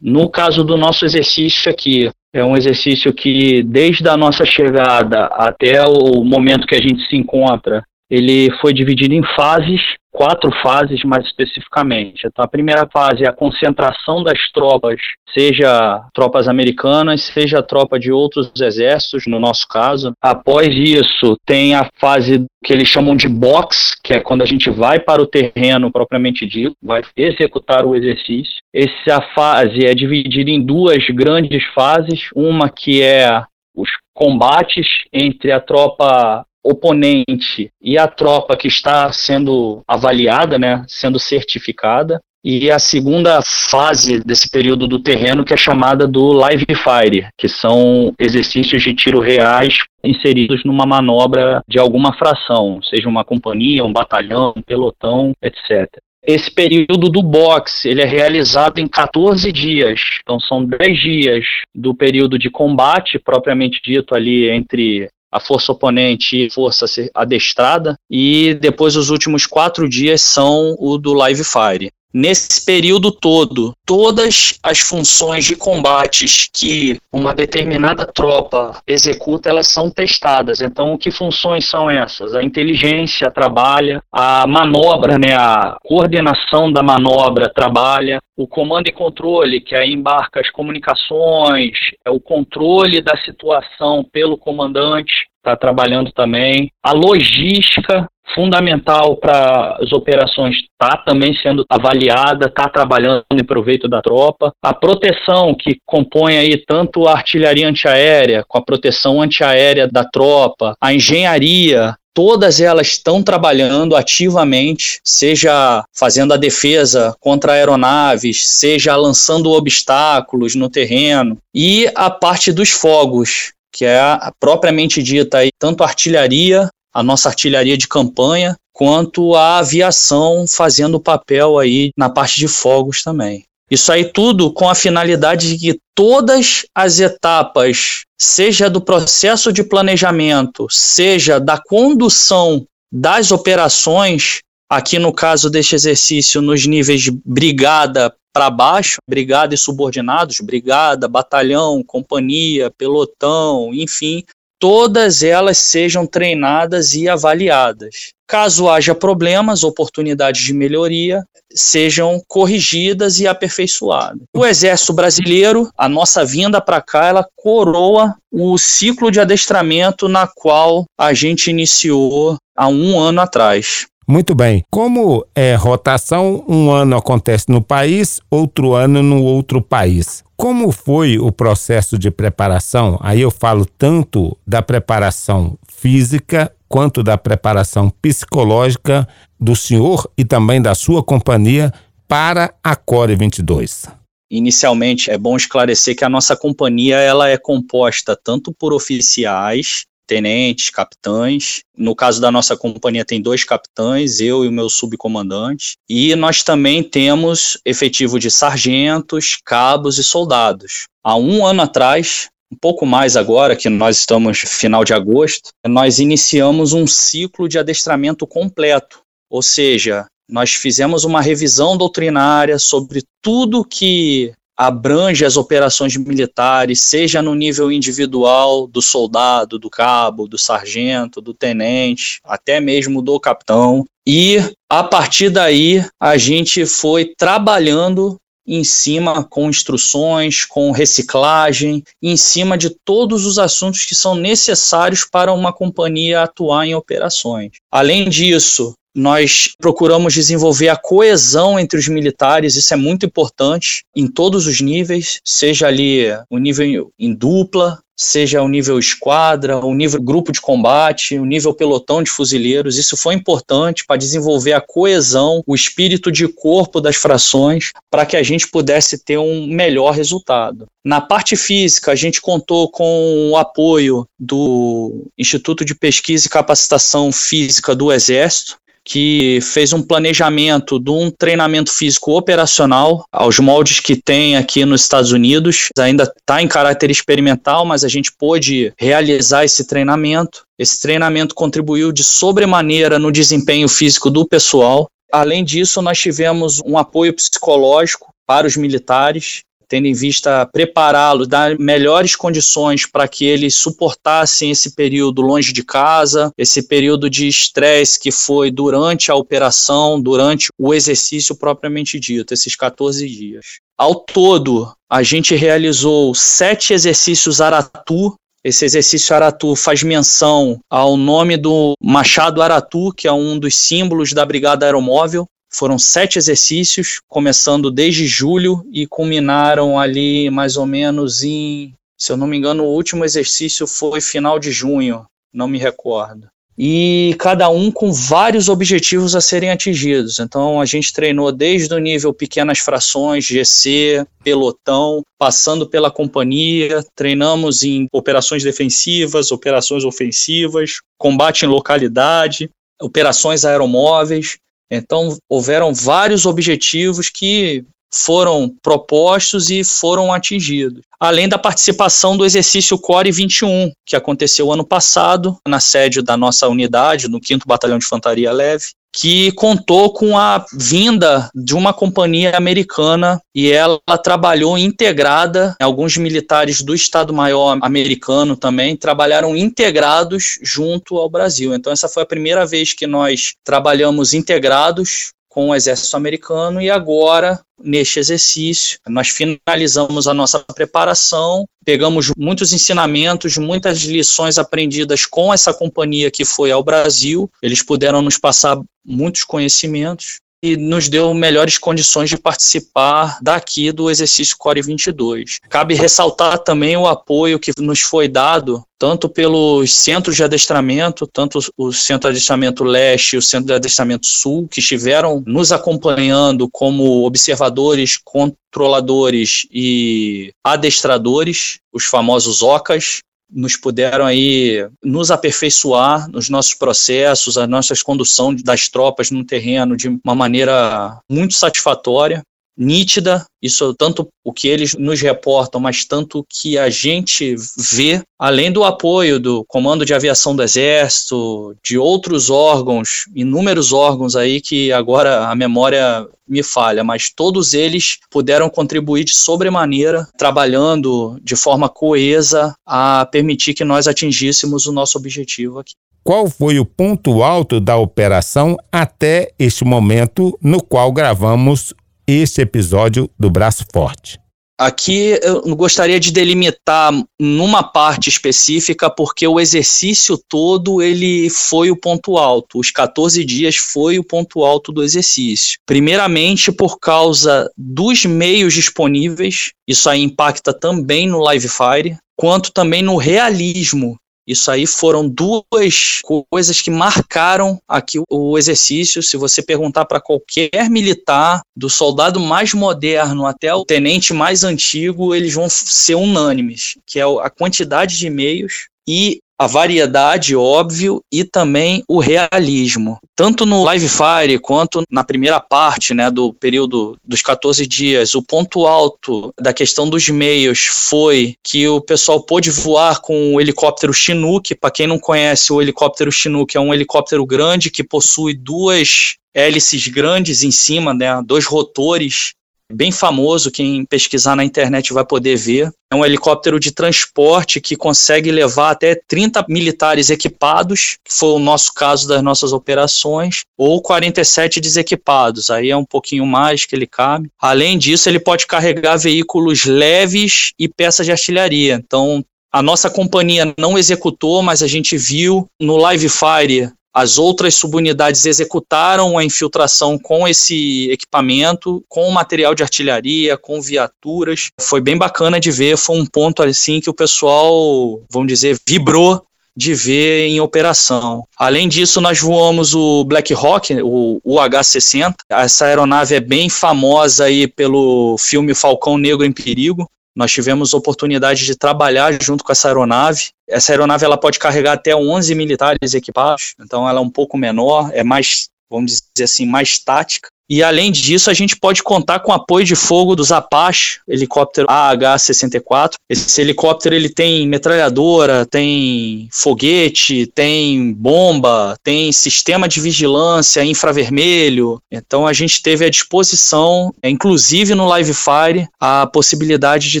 No 0.00 0.28
caso 0.28 0.62
do 0.62 0.76
nosso 0.76 1.06
exercício 1.06 1.70
aqui, 1.70 2.10
é 2.34 2.44
um 2.44 2.54
exercício 2.54 3.14
que 3.14 3.62
desde 3.62 4.06
a 4.10 4.16
nossa 4.16 4.44
chegada 4.44 5.24
até 5.26 5.82
o 5.86 6.22
momento 6.22 6.66
que 6.66 6.74
a 6.74 6.82
gente 6.82 7.08
se 7.08 7.16
encontra, 7.16 7.82
ele 8.10 8.50
foi 8.60 8.72
dividido 8.72 9.14
em 9.14 9.22
fases 9.34 9.80
quatro 10.16 10.50
fases 10.62 11.04
mais 11.04 11.26
especificamente. 11.26 12.26
Então, 12.26 12.42
a 12.42 12.48
primeira 12.48 12.88
fase 12.90 13.24
é 13.24 13.28
a 13.28 13.34
concentração 13.34 14.22
das 14.22 14.50
tropas, 14.50 14.98
seja 15.28 16.02
tropas 16.14 16.48
americanas, 16.48 17.22
seja 17.22 17.62
tropa 17.62 17.98
de 17.98 18.10
outros 18.10 18.50
exércitos, 18.58 19.24
no 19.26 19.38
nosso 19.38 19.68
caso. 19.68 20.12
Após 20.22 20.68
isso, 20.68 21.36
tem 21.44 21.74
a 21.74 21.86
fase 22.00 22.46
que 22.64 22.72
eles 22.72 22.88
chamam 22.88 23.14
de 23.14 23.28
box, 23.28 23.94
que 24.02 24.14
é 24.14 24.20
quando 24.20 24.40
a 24.40 24.46
gente 24.46 24.70
vai 24.70 24.98
para 24.98 25.20
o 25.20 25.26
terreno 25.26 25.92
propriamente 25.92 26.46
dito, 26.46 26.74
vai 26.82 27.02
executar 27.14 27.84
o 27.84 27.94
exercício. 27.94 28.54
Essa 28.74 29.20
fase 29.34 29.84
é 29.84 29.94
dividida 29.94 30.50
em 30.50 30.64
duas 30.64 31.04
grandes 31.10 31.62
fases, 31.74 32.30
uma 32.34 32.70
que 32.70 33.02
é 33.02 33.42
os 33.76 33.90
combates 34.14 34.86
entre 35.12 35.52
a 35.52 35.60
tropa 35.60 36.46
oponente 36.68 37.70
e 37.80 37.96
a 37.96 38.06
tropa 38.06 38.56
que 38.56 38.68
está 38.68 39.12
sendo 39.12 39.82
avaliada, 39.86 40.58
né, 40.58 40.84
sendo 40.88 41.18
certificada, 41.18 42.20
e 42.48 42.70
a 42.70 42.78
segunda 42.78 43.40
fase 43.42 44.20
desse 44.20 44.48
período 44.48 44.86
do 44.86 45.00
terreno 45.00 45.44
que 45.44 45.52
é 45.52 45.56
chamada 45.56 46.06
do 46.06 46.32
live 46.32 46.64
fire, 46.76 47.26
que 47.36 47.48
são 47.48 48.14
exercícios 48.16 48.82
de 48.84 48.94
tiro 48.94 49.18
reais 49.18 49.78
inseridos 50.04 50.62
numa 50.64 50.86
manobra 50.86 51.60
de 51.66 51.76
alguma 51.76 52.12
fração, 52.12 52.80
seja 52.82 53.08
uma 53.08 53.24
companhia, 53.24 53.84
um 53.84 53.92
batalhão, 53.92 54.54
um 54.56 54.62
pelotão, 54.62 55.32
etc. 55.42 55.88
Esse 56.24 56.50
período 56.50 57.08
do 57.08 57.22
boxe 57.22 57.88
ele 57.88 58.02
é 58.02 58.04
realizado 58.04 58.78
em 58.78 58.86
14 58.86 59.50
dias, 59.50 60.00
então 60.22 60.38
são 60.38 60.64
10 60.64 61.00
dias 61.00 61.44
do 61.74 61.94
período 61.94 62.38
de 62.38 62.48
combate 62.48 63.18
propriamente 63.18 63.80
dito 63.84 64.14
ali 64.14 64.48
entre 64.50 65.08
a 65.36 65.40
força 65.40 65.72
oponente 65.72 66.46
e 66.46 66.50
força 66.50 66.86
adestrada, 67.14 67.96
e 68.10 68.54
depois 68.54 68.96
os 68.96 69.10
últimos 69.10 69.44
quatro 69.44 69.88
dias 69.88 70.22
são 70.22 70.74
o 70.78 70.96
do 70.96 71.12
live 71.12 71.44
fire. 71.44 71.90
Nesse 72.18 72.64
período 72.64 73.10
todo, 73.10 73.74
todas 73.84 74.58
as 74.62 74.78
funções 74.80 75.44
de 75.44 75.54
combates 75.54 76.48
que 76.50 76.98
uma 77.12 77.34
determinada 77.34 78.06
tropa 78.06 78.80
executa, 78.86 79.50
elas 79.50 79.68
são 79.68 79.90
testadas. 79.90 80.62
Então, 80.62 80.96
que 80.96 81.10
funções 81.10 81.68
são 81.68 81.90
essas? 81.90 82.34
A 82.34 82.42
inteligência 82.42 83.30
trabalha, 83.30 84.02
a 84.10 84.46
manobra, 84.46 85.18
né, 85.18 85.34
a 85.34 85.76
coordenação 85.84 86.72
da 86.72 86.82
manobra 86.82 87.52
trabalha, 87.54 88.18
o 88.36 88.46
comando 88.46 88.88
e 88.88 88.92
controle, 88.92 89.60
que 89.60 89.74
aí 89.74 89.92
embarca 89.92 90.40
as 90.40 90.50
comunicações, 90.50 91.72
é 92.04 92.10
o 92.10 92.20
controle 92.20 93.00
da 93.00 93.16
situação 93.24 94.04
pelo 94.04 94.36
comandante, 94.36 95.15
está 95.46 95.56
trabalhando 95.56 96.10
também. 96.12 96.70
A 96.82 96.92
logística, 96.92 98.08
fundamental 98.34 99.16
para 99.16 99.78
as 99.80 99.92
operações 99.92 100.56
está 100.56 100.96
também 100.98 101.34
sendo 101.40 101.64
avaliada, 101.70 102.46
está 102.46 102.68
trabalhando 102.68 103.24
em 103.32 103.44
proveito 103.44 103.88
da 103.88 104.02
tropa. 104.02 104.52
A 104.60 104.74
proteção 104.74 105.54
que 105.54 105.78
compõe 105.86 106.36
aí 106.36 106.56
tanto 106.66 107.06
a 107.06 107.12
artilharia 107.12 107.68
antiaérea, 107.68 108.44
com 108.46 108.58
a 108.58 108.62
proteção 108.62 109.22
antiaérea 109.22 109.86
da 109.86 110.04
tropa, 110.04 110.74
a 110.80 110.92
engenharia, 110.92 111.94
todas 112.12 112.62
elas 112.62 112.88
estão 112.88 113.22
trabalhando 113.22 113.94
ativamente, 113.94 115.00
seja 115.04 115.84
fazendo 115.94 116.32
a 116.32 116.38
defesa 116.38 117.14
contra 117.20 117.52
aeronaves, 117.52 118.48
seja 118.48 118.96
lançando 118.96 119.52
obstáculos 119.52 120.54
no 120.54 120.70
terreno, 120.70 121.36
e 121.54 121.86
a 121.94 122.08
parte 122.08 122.52
dos 122.52 122.70
fogos, 122.70 123.52
que 123.76 123.84
é 123.84 124.00
a 124.00 124.32
propriamente 124.40 125.02
dita 125.02 125.38
aí, 125.38 125.50
tanto 125.58 125.84
artilharia 125.84 126.68
a 126.94 127.02
nossa 127.02 127.28
artilharia 127.28 127.76
de 127.76 127.86
campanha, 127.86 128.56
quanto 128.72 129.34
a 129.34 129.58
aviação 129.58 130.46
fazendo 130.48 130.98
papel 130.98 131.58
aí 131.58 131.90
na 131.94 132.08
parte 132.08 132.38
de 132.38 132.48
fogos 132.48 133.02
também. 133.02 133.44
Isso 133.70 133.92
aí 133.92 134.06
tudo 134.06 134.50
com 134.50 134.66
a 134.66 134.74
finalidade 134.74 135.50
de 135.50 135.58
que 135.58 135.80
todas 135.94 136.64
as 136.74 137.00
etapas, 137.00 138.04
seja 138.18 138.70
do 138.70 138.80
processo 138.80 139.52
de 139.52 139.62
planejamento, 139.62 140.66
seja 140.70 141.38
da 141.38 141.58
condução 141.58 142.64
das 142.90 143.30
operações, 143.30 144.40
aqui 144.70 144.98
no 144.98 145.12
caso 145.12 145.50
deste 145.50 145.74
exercício, 145.74 146.40
nos 146.40 146.66
níveis 146.66 147.10
brigada 147.26 148.14
para 148.36 148.50
baixo, 148.50 148.98
brigada 149.08 149.54
e 149.54 149.56
subordinados, 149.58 150.40
brigada, 150.40 151.08
batalhão, 151.08 151.82
companhia, 151.82 152.70
pelotão, 152.70 153.70
enfim, 153.72 154.22
todas 154.58 155.22
elas 155.22 155.56
sejam 155.56 156.06
treinadas 156.06 156.92
e 156.92 157.08
avaliadas. 157.08 158.10
Caso 158.28 158.68
haja 158.68 158.94
problemas, 158.94 159.64
oportunidades 159.64 160.42
de 160.42 160.52
melhoria, 160.52 161.24
sejam 161.50 162.20
corrigidas 162.28 163.20
e 163.20 163.26
aperfeiçoadas. 163.26 164.20
O 164.36 164.44
Exército 164.44 164.92
Brasileiro, 164.92 165.70
a 165.74 165.88
nossa 165.88 166.22
vinda 166.22 166.60
para 166.60 166.82
cá, 166.82 167.06
ela 167.06 167.26
coroa 167.34 168.16
o 168.30 168.58
ciclo 168.58 169.10
de 169.10 169.18
adestramento 169.18 170.08
na 170.08 170.26
qual 170.26 170.84
a 170.98 171.14
gente 171.14 171.48
iniciou 171.48 172.36
há 172.54 172.68
um 172.68 173.00
ano 173.00 173.22
atrás. 173.22 173.86
Muito 174.08 174.36
bem. 174.36 174.62
Como 174.70 175.26
é 175.34 175.56
rotação, 175.56 176.44
um 176.48 176.70
ano 176.70 176.96
acontece 176.96 177.46
no 177.48 177.60
país, 177.60 178.20
outro 178.30 178.72
ano 178.72 179.02
no 179.02 179.20
outro 179.22 179.60
país. 179.60 180.22
Como 180.36 180.70
foi 180.70 181.18
o 181.18 181.32
processo 181.32 181.98
de 181.98 182.10
preparação? 182.10 182.98
Aí 183.02 183.20
eu 183.20 183.32
falo 183.32 183.66
tanto 183.66 184.36
da 184.46 184.62
preparação 184.62 185.58
física 185.68 186.52
quanto 186.68 187.02
da 187.02 187.18
preparação 187.18 187.90
psicológica 187.90 189.08
do 189.40 189.56
senhor 189.56 190.08
e 190.16 190.24
também 190.24 190.62
da 190.62 190.74
sua 190.74 191.02
companhia 191.02 191.72
para 192.06 192.54
a 192.62 192.76
Core 192.76 193.16
22. 193.16 193.86
Inicialmente 194.30 195.10
é 195.10 195.18
bom 195.18 195.36
esclarecer 195.36 195.96
que 195.96 196.04
a 196.04 196.08
nossa 196.08 196.36
companhia 196.36 196.96
ela 196.96 197.28
é 197.28 197.36
composta 197.36 198.16
tanto 198.16 198.52
por 198.52 198.72
oficiais 198.72 199.84
tenentes, 200.06 200.70
capitães. 200.70 201.60
No 201.76 201.94
caso 201.94 202.20
da 202.20 202.30
nossa 202.30 202.56
companhia, 202.56 203.04
tem 203.04 203.20
dois 203.20 203.44
capitães, 203.44 204.20
eu 204.20 204.44
e 204.44 204.48
o 204.48 204.52
meu 204.52 204.68
subcomandante. 204.68 205.76
E 205.88 206.14
nós 206.14 206.42
também 206.42 206.82
temos 206.82 207.58
efetivo 207.64 208.18
de 208.18 208.30
sargentos, 208.30 209.38
cabos 209.44 209.98
e 209.98 210.04
soldados. 210.04 210.86
Há 211.04 211.16
um 211.16 211.44
ano 211.44 211.62
atrás, 211.62 212.28
um 212.52 212.56
pouco 212.60 212.86
mais 212.86 213.16
agora, 213.16 213.56
que 213.56 213.68
nós 213.68 213.98
estamos 213.98 214.38
final 214.38 214.84
de 214.84 214.94
agosto, 214.94 215.50
nós 215.66 215.98
iniciamos 215.98 216.72
um 216.72 216.86
ciclo 216.86 217.48
de 217.48 217.58
adestramento 217.58 218.26
completo. 218.26 219.00
Ou 219.28 219.42
seja, 219.42 220.06
nós 220.28 220.54
fizemos 220.54 221.04
uma 221.04 221.20
revisão 221.20 221.76
doutrinária 221.76 222.58
sobre 222.58 223.02
tudo 223.22 223.64
que 223.64 224.32
abrange 224.56 225.24
as 225.24 225.36
operações 225.36 225.96
militares, 225.96 226.80
seja 226.80 227.20
no 227.20 227.34
nível 227.34 227.70
individual 227.70 228.66
do 228.66 228.80
soldado, 228.80 229.58
do 229.58 229.68
cabo, 229.68 230.26
do 230.26 230.38
sargento, 230.38 231.20
do 231.20 231.34
tenente, 231.34 232.20
até 232.24 232.60
mesmo 232.60 233.02
do 233.02 233.20
capitão. 233.20 233.84
E 234.06 234.38
a 234.70 234.82
partir 234.82 235.30
daí 235.30 235.84
a 236.00 236.16
gente 236.16 236.64
foi 236.64 237.12
trabalhando 237.18 238.16
em 238.46 238.62
cima 238.62 239.24
com 239.24 239.50
instruções, 239.50 240.44
com 240.44 240.70
reciclagem, 240.70 241.82
em 242.00 242.16
cima 242.16 242.56
de 242.56 242.70
todos 242.70 243.26
os 243.26 243.38
assuntos 243.38 243.84
que 243.84 243.94
são 243.94 244.14
necessários 244.14 245.04
para 245.04 245.32
uma 245.32 245.52
companhia 245.52 246.22
atuar 246.22 246.64
em 246.64 246.74
operações. 246.74 247.50
Além 247.70 248.08
disso, 248.08 248.74
nós 248.96 249.50
procuramos 249.58 250.14
desenvolver 250.14 250.70
a 250.70 250.76
coesão 250.76 251.60
entre 251.60 251.78
os 251.78 251.86
militares, 251.86 252.56
isso 252.56 252.72
é 252.72 252.76
muito 252.76 253.04
importante 253.04 253.84
em 253.94 254.08
todos 254.08 254.46
os 254.46 254.62
níveis, 254.62 255.20
seja 255.22 255.66
ali 255.66 256.06
o 256.30 256.38
nível 256.38 256.90
em 256.98 257.14
dupla, 257.14 257.78
seja 257.94 258.42
o 258.42 258.48
nível 258.48 258.78
esquadra, 258.78 259.58
o 259.64 259.74
nível 259.74 260.00
grupo 260.00 260.32
de 260.32 260.40
combate, 260.40 261.18
o 261.18 261.24
nível 261.24 261.54
pelotão 261.54 262.02
de 262.02 262.10
fuzileiros. 262.10 262.76
Isso 262.76 262.96
foi 262.96 263.14
importante 263.14 263.84
para 263.86 263.96
desenvolver 263.96 264.52
a 264.52 264.60
coesão, 264.60 265.42
o 265.46 265.54
espírito 265.54 266.12
de 266.12 266.28
corpo 266.28 266.80
das 266.80 266.96
frações, 266.96 267.72
para 267.90 268.04
que 268.04 268.16
a 268.16 268.22
gente 268.22 268.48
pudesse 268.48 269.02
ter 269.02 269.18
um 269.18 269.46
melhor 269.46 269.92
resultado. 269.92 270.66
Na 270.84 271.00
parte 271.00 271.36
física, 271.36 271.92
a 271.92 271.94
gente 271.94 272.20
contou 272.20 272.70
com 272.70 273.30
o 273.30 273.36
apoio 273.36 274.06
do 274.18 275.06
Instituto 275.18 275.64
de 275.64 275.74
Pesquisa 275.74 276.26
e 276.26 276.30
Capacitação 276.30 277.10
Física 277.10 277.74
do 277.74 277.92
Exército, 277.92 278.58
que 278.86 279.40
fez 279.42 279.72
um 279.72 279.82
planejamento 279.82 280.78
de 280.78 280.90
um 280.90 281.10
treinamento 281.10 281.72
físico 281.72 282.16
operacional 282.16 283.04
aos 283.10 283.40
moldes 283.40 283.80
que 283.80 284.00
tem 284.00 284.36
aqui 284.36 284.64
nos 284.64 284.82
Estados 284.82 285.10
Unidos. 285.10 285.68
Ainda 285.76 286.04
está 286.04 286.40
em 286.40 286.46
caráter 286.46 286.88
experimental, 286.88 287.64
mas 287.64 287.82
a 287.82 287.88
gente 287.88 288.12
pôde 288.16 288.72
realizar 288.78 289.44
esse 289.44 289.66
treinamento. 289.66 290.44
Esse 290.56 290.80
treinamento 290.80 291.34
contribuiu 291.34 291.90
de 291.90 292.04
sobremaneira 292.04 292.96
no 292.96 293.10
desempenho 293.10 293.68
físico 293.68 294.08
do 294.08 294.24
pessoal. 294.24 294.88
Além 295.12 295.44
disso, 295.44 295.82
nós 295.82 295.98
tivemos 295.98 296.62
um 296.64 296.78
apoio 296.78 297.12
psicológico 297.12 298.14
para 298.24 298.46
os 298.46 298.56
militares 298.56 299.40
tendo 299.68 299.86
em 299.86 299.92
vista 299.92 300.46
prepará-los, 300.52 301.28
dar 301.28 301.58
melhores 301.58 302.14
condições 302.14 302.86
para 302.86 303.08
que 303.08 303.24
eles 303.24 303.54
suportassem 303.54 304.50
esse 304.50 304.74
período 304.74 305.22
longe 305.22 305.52
de 305.52 305.64
casa, 305.64 306.30
esse 306.36 306.62
período 306.68 307.10
de 307.10 307.26
estresse 307.26 307.98
que 307.98 308.10
foi 308.10 308.50
durante 308.50 309.10
a 309.10 309.14
operação, 309.14 310.00
durante 310.00 310.48
o 310.58 310.72
exercício 310.72 311.36
propriamente 311.36 311.98
dito, 311.98 312.32
esses 312.32 312.54
14 312.54 313.06
dias. 313.08 313.60
Ao 313.78 313.94
todo, 313.94 314.72
a 314.90 315.02
gente 315.02 315.34
realizou 315.34 316.14
sete 316.14 316.72
exercícios 316.72 317.40
Aratu. 317.40 318.14
Esse 318.42 318.64
exercício 318.64 319.14
Aratu 319.14 319.54
faz 319.56 319.82
menção 319.82 320.58
ao 320.70 320.96
nome 320.96 321.36
do 321.36 321.74
Machado 321.82 322.40
Aratu, 322.40 322.92
que 322.92 323.08
é 323.08 323.12
um 323.12 323.38
dos 323.38 323.56
símbolos 323.56 324.12
da 324.12 324.24
Brigada 324.24 324.64
Aeromóvel, 324.64 325.26
foram 325.56 325.78
sete 325.78 326.18
exercícios, 326.18 327.00
começando 327.08 327.70
desde 327.70 328.06
julho 328.06 328.64
e 328.72 328.86
culminaram 328.86 329.78
ali 329.78 330.28
mais 330.30 330.56
ou 330.56 330.66
menos 330.66 331.22
em, 331.22 331.72
se 331.98 332.12
eu 332.12 332.16
não 332.16 332.26
me 332.26 332.36
engano, 332.36 332.64
o 332.64 332.74
último 332.74 333.04
exercício 333.04 333.66
foi 333.66 334.00
final 334.00 334.38
de 334.38 334.52
junho, 334.52 335.06
não 335.32 335.48
me 335.48 335.58
recordo. 335.58 336.28
E 336.58 337.14
cada 337.18 337.50
um 337.50 337.70
com 337.70 337.92
vários 337.92 338.48
objetivos 338.48 339.14
a 339.14 339.20
serem 339.20 339.50
atingidos. 339.50 340.18
Então 340.18 340.58
a 340.58 340.64
gente 340.64 340.90
treinou 340.90 341.30
desde 341.30 341.74
o 341.74 341.78
nível 341.78 342.14
pequenas 342.14 342.58
frações, 342.58 343.26
GC, 343.26 344.06
pelotão, 344.24 345.02
passando 345.18 345.66
pela 345.68 345.90
companhia, 345.90 346.82
treinamos 346.94 347.62
em 347.62 347.86
operações 347.92 348.42
defensivas, 348.42 349.30
operações 349.30 349.84
ofensivas, 349.84 350.80
combate 350.98 351.44
em 351.44 351.48
localidade, 351.48 352.48
operações 352.80 353.44
aeromóveis, 353.44 354.38
então, 354.70 355.16
houveram 355.28 355.72
vários 355.72 356.26
objetivos 356.26 357.08
que 357.08 357.64
foram 357.92 358.52
propostos 358.62 359.50
e 359.50 359.62
foram 359.64 360.12
atingidos. 360.12 360.82
Além 360.98 361.28
da 361.28 361.38
participação 361.38 362.16
do 362.16 362.24
exercício 362.24 362.78
Core 362.78 363.12
21, 363.12 363.70
que 363.86 363.96
aconteceu 363.96 364.50
ano 364.50 364.66
passado, 364.66 365.38
na 365.46 365.60
sede 365.60 366.02
da 366.02 366.16
nossa 366.16 366.48
unidade, 366.48 367.08
no 367.08 367.20
5 367.22 367.46
Batalhão 367.46 367.78
de 367.78 367.84
Infantaria 367.84 368.32
Leve, 368.32 368.66
que 368.98 369.30
contou 369.32 369.92
com 369.92 370.16
a 370.16 370.46
vinda 370.54 371.30
de 371.34 371.54
uma 371.54 371.74
companhia 371.74 372.34
americana 372.34 373.20
e 373.34 373.52
ela 373.52 373.78
trabalhou 374.02 374.56
integrada. 374.56 375.54
Alguns 375.60 375.98
militares 375.98 376.62
do 376.62 376.74
Estado-Maior 376.74 377.58
americano 377.60 378.36
também 378.36 378.74
trabalharam 378.74 379.36
integrados 379.36 380.38
junto 380.42 380.96
ao 380.96 381.10
Brasil. 381.10 381.54
Então, 381.54 381.70
essa 381.70 381.88
foi 381.88 382.04
a 382.04 382.06
primeira 382.06 382.46
vez 382.46 382.72
que 382.72 382.86
nós 382.86 383.34
trabalhamos 383.44 384.14
integrados 384.14 385.12
com 385.36 385.50
o 385.50 385.54
exército 385.54 385.94
americano 385.98 386.62
e 386.62 386.70
agora 386.70 387.38
neste 387.62 387.98
exercício 387.98 388.78
nós 388.88 389.08
finalizamos 389.08 390.08
a 390.08 390.14
nossa 390.14 390.38
preparação, 390.38 391.46
pegamos 391.62 392.10
muitos 392.16 392.54
ensinamentos, 392.54 393.36
muitas 393.36 393.82
lições 393.82 394.38
aprendidas 394.38 395.04
com 395.04 395.34
essa 395.34 395.52
companhia 395.52 396.10
que 396.10 396.24
foi 396.24 396.50
ao 396.50 396.64
Brasil. 396.64 397.30
Eles 397.42 397.62
puderam 397.62 398.00
nos 398.00 398.16
passar 398.16 398.58
muitos 398.82 399.24
conhecimentos 399.24 400.20
e 400.42 400.56
nos 400.56 400.88
deu 400.88 401.12
melhores 401.14 401.58
condições 401.58 402.10
de 402.10 402.18
participar 402.18 403.18
daqui 403.22 403.72
do 403.72 403.90
exercício 403.90 404.36
Core 404.38 404.62
22. 404.62 405.40
Cabe 405.48 405.74
ressaltar 405.74 406.38
também 406.38 406.76
o 406.76 406.86
apoio 406.86 407.38
que 407.38 407.52
nos 407.58 407.80
foi 407.80 408.08
dado 408.08 408.62
tanto 408.78 409.08
pelos 409.08 409.72
centros 409.72 410.16
de 410.16 410.22
adestramento, 410.22 411.06
tanto 411.06 411.38
o 411.56 411.72
Centro 411.72 412.10
de 412.10 412.16
Adestramento 412.16 412.62
Leste 412.62 413.14
e 413.14 413.18
o 413.18 413.22
Centro 413.22 413.46
de 413.46 413.54
Adestramento 413.54 414.06
Sul, 414.06 414.46
que 414.48 414.60
estiveram 414.60 415.22
nos 415.26 415.50
acompanhando 415.50 416.48
como 416.50 417.06
observadores, 417.06 417.98
controladores 418.04 419.46
e 419.50 420.30
adestradores, 420.44 421.58
os 421.72 421.86
famosos 421.86 422.42
OCAS, 422.42 423.00
nos 423.30 423.56
puderam 423.56 424.06
aí 424.06 424.68
nos 424.84 425.10
aperfeiçoar 425.10 426.08
nos 426.10 426.28
nossos 426.28 426.54
processos, 426.54 427.36
a 427.36 427.46
nossa 427.46 427.74
condução 427.84 428.34
das 428.34 428.68
tropas 428.68 429.10
no 429.10 429.24
terreno 429.24 429.76
de 429.76 429.88
uma 429.88 430.14
maneira 430.14 431.00
muito 431.10 431.34
satisfatória 431.34 432.22
nítida, 432.56 433.24
isso 433.42 433.74
tanto 433.74 434.08
o 434.24 434.32
que 434.32 434.48
eles 434.48 434.74
nos 434.74 435.00
reportam, 435.00 435.60
mas 435.60 435.84
tanto 435.84 436.20
o 436.20 436.24
que 436.28 436.58
a 436.58 436.70
gente 436.70 437.34
vê, 437.72 438.02
além 438.18 438.50
do 438.50 438.64
apoio 438.64 439.20
do 439.20 439.44
Comando 439.46 439.84
de 439.84 439.94
Aviação 439.94 440.34
do 440.34 440.42
Exército, 440.42 441.54
de 441.62 441.78
outros 441.78 442.30
órgãos, 442.30 443.04
inúmeros 443.14 443.72
órgãos 443.72 444.16
aí 444.16 444.40
que 444.40 444.72
agora 444.72 445.28
a 445.28 445.34
memória 445.34 446.06
me 446.28 446.42
falha, 446.42 446.82
mas 446.82 447.10
todos 447.14 447.54
eles 447.54 447.98
puderam 448.10 448.50
contribuir 448.50 449.04
de 449.04 449.14
sobremaneira, 449.14 450.08
trabalhando 450.18 451.20
de 451.22 451.36
forma 451.36 451.68
coesa 451.68 452.54
a 452.66 453.06
permitir 453.12 453.54
que 453.54 453.64
nós 453.64 453.86
atingíssemos 453.86 454.66
o 454.66 454.72
nosso 454.72 454.98
objetivo 454.98 455.60
aqui. 455.60 455.74
Qual 456.02 456.30
foi 456.30 456.58
o 456.60 456.64
ponto 456.64 457.22
alto 457.22 457.60
da 457.60 457.76
operação 457.76 458.56
até 458.70 459.32
este 459.38 459.64
momento 459.64 460.38
no 460.40 460.62
qual 460.62 460.92
gravamos 460.92 461.74
este 462.06 462.40
episódio 462.40 463.10
do 463.18 463.28
Braço 463.30 463.64
Forte. 463.72 464.18
Aqui 464.58 465.20
eu 465.22 465.54
gostaria 465.54 466.00
de 466.00 466.10
delimitar 466.10 466.90
numa 467.20 467.62
parte 467.62 468.08
específica, 468.08 468.88
porque 468.88 469.26
o 469.28 469.38
exercício 469.38 470.18
todo 470.30 470.80
ele 470.80 471.28
foi 471.28 471.70
o 471.70 471.76
ponto 471.76 472.16
alto. 472.16 472.58
Os 472.58 472.70
14 472.70 473.22
dias 473.22 473.56
foi 473.56 473.98
o 473.98 474.04
ponto 474.04 474.42
alto 474.42 474.72
do 474.72 474.82
exercício. 474.82 475.58
Primeiramente 475.66 476.50
por 476.50 476.78
causa 476.78 477.50
dos 477.54 478.06
meios 478.06 478.54
disponíveis, 478.54 479.50
isso 479.68 479.90
aí 479.90 480.00
impacta 480.00 480.58
também 480.58 481.06
no 481.06 481.18
Live 481.20 481.48
Fire, 481.48 481.98
quanto 482.16 482.50
também 482.50 482.82
no 482.82 482.96
realismo 482.96 483.98
isso 484.26 484.50
aí 484.50 484.66
foram 484.66 485.08
duas 485.08 486.00
coisas 486.30 486.60
que 486.60 486.70
marcaram 486.70 487.60
aqui 487.68 488.00
o 488.10 488.36
exercício. 488.36 489.02
Se 489.02 489.16
você 489.16 489.42
perguntar 489.42 489.84
para 489.84 490.00
qualquer 490.00 490.68
militar, 490.68 491.40
do 491.54 491.70
soldado 491.70 492.18
mais 492.18 492.52
moderno 492.52 493.26
até 493.26 493.54
o 493.54 493.64
tenente 493.64 494.12
mais 494.12 494.42
antigo, 494.42 495.14
eles 495.14 495.34
vão 495.34 495.48
ser 495.48 495.94
unânimes, 495.94 496.78
que 496.86 496.98
é 496.98 497.04
a 497.04 497.30
quantidade 497.30 497.96
de 497.96 498.06
e-mails 498.06 498.68
e 498.88 499.20
a 499.38 499.46
variedade, 499.46 500.34
óbvio, 500.34 501.02
e 501.12 501.24
também 501.24 501.84
o 501.88 501.98
realismo. 501.98 502.98
Tanto 503.14 503.44
no 503.44 503.62
Live 503.64 503.88
Fire 503.88 504.38
quanto 504.38 504.82
na 504.90 505.04
primeira 505.04 505.40
parte 505.40 505.92
né, 505.92 506.10
do 506.10 506.32
período 506.32 506.96
dos 507.04 507.22
14 507.22 507.66
dias, 507.66 508.14
o 508.14 508.22
ponto 508.22 508.66
alto 508.66 509.32
da 509.38 509.52
questão 509.52 509.88
dos 509.88 510.08
meios 510.08 510.66
foi 510.66 511.34
que 511.42 511.68
o 511.68 511.80
pessoal 511.80 512.22
pôde 512.22 512.50
voar 512.50 513.00
com 513.00 513.34
o 513.34 513.40
helicóptero 513.40 513.92
Chinook. 513.92 514.54
Para 514.54 514.70
quem 514.70 514.86
não 514.86 514.98
conhece, 514.98 515.52
o 515.52 515.60
helicóptero 515.60 516.10
Chinook 516.10 516.56
é 516.56 516.60
um 516.60 516.72
helicóptero 516.72 517.24
grande 517.26 517.70
que 517.70 517.84
possui 517.84 518.34
duas 518.34 519.16
hélices 519.34 519.86
grandes 519.88 520.42
em 520.42 520.50
cima, 520.50 520.94
né, 520.94 521.20
dois 521.22 521.44
rotores 521.44 522.32
bem 522.72 522.90
famoso, 522.90 523.50
quem 523.50 523.84
pesquisar 523.84 524.36
na 524.36 524.44
internet 524.44 524.92
vai 524.92 525.04
poder 525.04 525.36
ver. 525.36 525.72
É 525.90 525.94
um 525.94 526.04
helicóptero 526.04 526.58
de 526.58 526.72
transporte 526.72 527.60
que 527.60 527.76
consegue 527.76 528.30
levar 528.30 528.70
até 528.70 529.00
30 529.06 529.44
militares 529.48 530.10
equipados, 530.10 530.98
que 531.04 531.14
foi 531.14 531.30
o 531.30 531.38
nosso 531.38 531.72
caso 531.72 532.08
das 532.08 532.22
nossas 532.22 532.52
operações, 532.52 533.44
ou 533.56 533.80
47 533.80 534.60
desequipados, 534.60 535.48
aí 535.48 535.70
é 535.70 535.76
um 535.76 535.84
pouquinho 535.84 536.26
mais 536.26 536.66
que 536.66 536.74
ele 536.74 536.86
cabe. 536.86 537.30
Além 537.40 537.78
disso, 537.78 538.08
ele 538.08 538.18
pode 538.18 538.46
carregar 538.46 538.96
veículos 538.96 539.64
leves 539.64 540.52
e 540.58 540.68
peças 540.68 541.06
de 541.06 541.12
artilharia. 541.12 541.74
Então, 541.74 542.24
a 542.52 542.62
nossa 542.62 542.90
companhia 542.90 543.54
não 543.58 543.78
executou, 543.78 544.42
mas 544.42 544.62
a 544.62 544.66
gente 544.66 544.96
viu 544.96 545.46
no 545.60 545.76
Live 545.76 546.08
Fire 546.08 546.72
as 546.96 547.18
outras 547.18 547.54
subunidades 547.54 548.24
executaram 548.24 549.18
a 549.18 549.22
infiltração 549.22 549.98
com 549.98 550.26
esse 550.26 550.88
equipamento, 550.90 551.84
com 551.90 552.10
material 552.10 552.54
de 552.54 552.62
artilharia, 552.62 553.36
com 553.36 553.60
viaturas. 553.60 554.48
Foi 554.58 554.80
bem 554.80 554.96
bacana 554.96 555.38
de 555.38 555.50
ver, 555.50 555.76
foi 555.76 555.98
um 555.98 556.06
ponto 556.06 556.42
assim 556.42 556.80
que 556.80 556.88
o 556.88 556.94
pessoal, 556.94 558.00
vamos 558.10 558.28
dizer, 558.28 558.58
vibrou 558.66 559.22
de 559.54 559.74
ver 559.74 560.28
em 560.28 560.40
operação. 560.40 561.22
Além 561.36 561.68
disso, 561.68 562.00
nós 562.00 562.18
voamos 562.18 562.74
o 562.74 563.04
Black 563.04 563.34
Hawk, 563.34 563.74
o 563.82 564.18
UH-60. 564.24 565.16
Essa 565.28 565.66
aeronave 565.66 566.14
é 566.14 566.20
bem 566.20 566.48
famosa 566.48 567.24
aí 567.24 567.46
pelo 567.46 568.16
filme 568.18 568.54
Falcão 568.54 568.96
Negro 568.96 569.22
em 569.22 569.32
Perigo. 569.32 569.86
Nós 570.16 570.32
tivemos 570.32 570.72
oportunidade 570.72 571.44
de 571.44 571.54
trabalhar 571.54 572.16
junto 572.22 572.42
com 572.42 572.52
essa 572.52 572.68
aeronave. 572.68 573.35
Essa 573.48 573.72
aeronave 573.72 574.04
ela 574.04 574.18
pode 574.18 574.38
carregar 574.38 574.72
até 574.72 574.94
11 574.94 575.34
militares 575.34 575.94
equipados, 575.94 576.54
então 576.60 576.88
ela 576.88 576.98
é 576.98 577.02
um 577.02 577.10
pouco 577.10 577.36
menor, 577.38 577.90
é 577.92 578.02
mais, 578.02 578.48
vamos 578.68 579.02
dizer 579.14 579.24
assim, 579.24 579.46
mais 579.46 579.78
tática. 579.78 580.28
E 580.48 580.62
além 580.62 580.92
disso, 580.92 581.28
a 581.28 581.34
gente 581.34 581.56
pode 581.56 581.82
contar 581.82 582.20
com 582.20 582.32
apoio 582.32 582.64
de 582.64 582.76
fogo 582.76 583.16
dos 583.16 583.32
Apache, 583.32 583.98
helicóptero 584.06 584.68
AH-64. 584.70 585.94
Esse 586.08 586.40
helicóptero 586.40 586.94
ele 586.94 587.08
tem 587.08 587.48
metralhadora, 587.48 588.46
tem 588.46 589.28
foguete, 589.32 590.26
tem 590.34 590.92
bomba, 590.92 591.76
tem 591.82 592.12
sistema 592.12 592.68
de 592.68 592.80
vigilância 592.80 593.64
infravermelho. 593.64 594.80
Então 594.90 595.26
a 595.26 595.32
gente 595.32 595.60
teve 595.60 595.84
à 595.84 595.90
disposição, 595.90 596.94
inclusive 597.02 597.74
no 597.74 597.86
Live 597.86 598.14
Fire, 598.14 598.68
a 598.78 599.06
possibilidade 599.06 599.90
de 599.90 600.00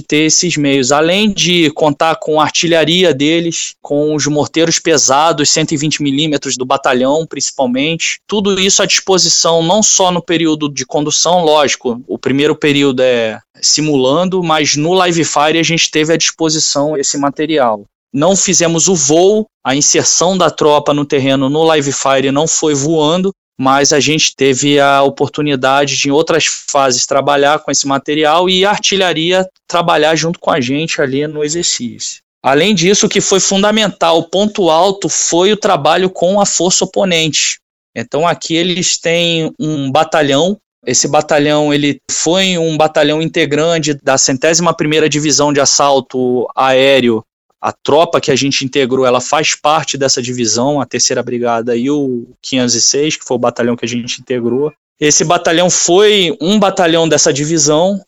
ter 0.00 0.26
esses 0.26 0.56
meios. 0.56 0.92
Além 0.92 1.32
de 1.32 1.70
contar 1.70 2.16
com 2.16 2.40
a 2.40 2.44
artilharia 2.44 3.12
deles, 3.12 3.74
com 3.82 4.14
os 4.14 4.26
morteiros 4.26 4.78
pesados, 4.78 5.50
120 5.50 6.02
milímetros 6.02 6.56
do 6.56 6.64
batalhão, 6.64 7.26
principalmente. 7.26 8.20
Tudo 8.28 8.60
isso 8.60 8.80
à 8.80 8.86
disposição 8.86 9.62
não 9.62 9.82
só 9.82 10.12
no 10.12 10.22
período 10.36 10.68
de 10.68 10.84
condução, 10.84 11.42
lógico, 11.42 12.02
o 12.06 12.18
primeiro 12.18 12.54
período 12.54 13.00
é 13.00 13.40
simulando, 13.58 14.42
mas 14.42 14.76
no 14.76 14.92
Live 14.92 15.24
Fire 15.24 15.58
a 15.58 15.62
gente 15.62 15.90
teve 15.90 16.12
à 16.12 16.16
disposição 16.16 16.94
esse 16.94 17.16
material. 17.16 17.86
Não 18.12 18.36
fizemos 18.36 18.86
o 18.86 18.94
voo, 18.94 19.46
a 19.64 19.74
inserção 19.74 20.36
da 20.36 20.50
tropa 20.50 20.92
no 20.92 21.06
terreno 21.06 21.48
no 21.48 21.62
Live 21.62 21.90
Fire 21.90 22.30
não 22.30 22.46
foi 22.46 22.74
voando, 22.74 23.32
mas 23.58 23.94
a 23.94 23.98
gente 23.98 24.36
teve 24.36 24.78
a 24.78 25.02
oportunidade 25.02 25.96
de 25.96 26.08
em 26.08 26.12
outras 26.12 26.44
fases 26.44 27.06
trabalhar 27.06 27.60
com 27.60 27.70
esse 27.70 27.86
material 27.86 28.46
e 28.50 28.62
a 28.62 28.70
artilharia 28.70 29.48
trabalhar 29.66 30.14
junto 30.16 30.38
com 30.38 30.50
a 30.50 30.60
gente 30.60 31.00
ali 31.00 31.26
no 31.26 31.42
exercício. 31.42 32.20
Além 32.42 32.74
disso, 32.74 33.06
o 33.06 33.08
que 33.08 33.22
foi 33.22 33.40
fundamental, 33.40 34.18
o 34.18 34.28
ponto 34.28 34.68
alto 34.68 35.08
foi 35.08 35.50
o 35.50 35.56
trabalho 35.56 36.10
com 36.10 36.38
a 36.38 36.44
força 36.44 36.84
oponente. 36.84 37.58
Então 37.96 38.26
aqui 38.26 38.54
eles 38.54 38.98
têm 38.98 39.52
um 39.58 39.90
batalhão. 39.90 40.58
Esse 40.86 41.08
batalhão 41.08 41.72
ele 41.72 42.00
foi 42.10 42.58
um 42.58 42.76
batalhão 42.76 43.22
integrante 43.22 43.94
da 43.94 44.18
centésima 44.18 44.74
primeira 44.74 45.08
divisão 45.08 45.52
de 45.52 45.60
assalto 45.60 46.46
aéreo 46.54 47.24
a 47.66 47.72
tropa 47.72 48.20
que 48.20 48.30
a 48.30 48.36
gente 48.36 48.64
integrou, 48.64 49.04
ela 49.04 49.20
faz 49.20 49.56
parte 49.56 49.98
dessa 49.98 50.22
divisão, 50.22 50.80
a 50.80 50.86
terceira 50.86 51.20
brigada 51.20 51.76
e 51.76 51.90
o 51.90 52.28
506, 52.40 53.16
que 53.16 53.24
foi 53.24 53.36
o 53.36 53.40
batalhão 53.40 53.74
que 53.74 53.84
a 53.84 53.88
gente 53.88 54.20
integrou. 54.20 54.72
Esse 55.00 55.24
batalhão 55.24 55.68
foi 55.68 56.36
um 56.40 56.60
batalhão 56.60 57.08
dessa 57.08 57.32
divisão 57.32 58.00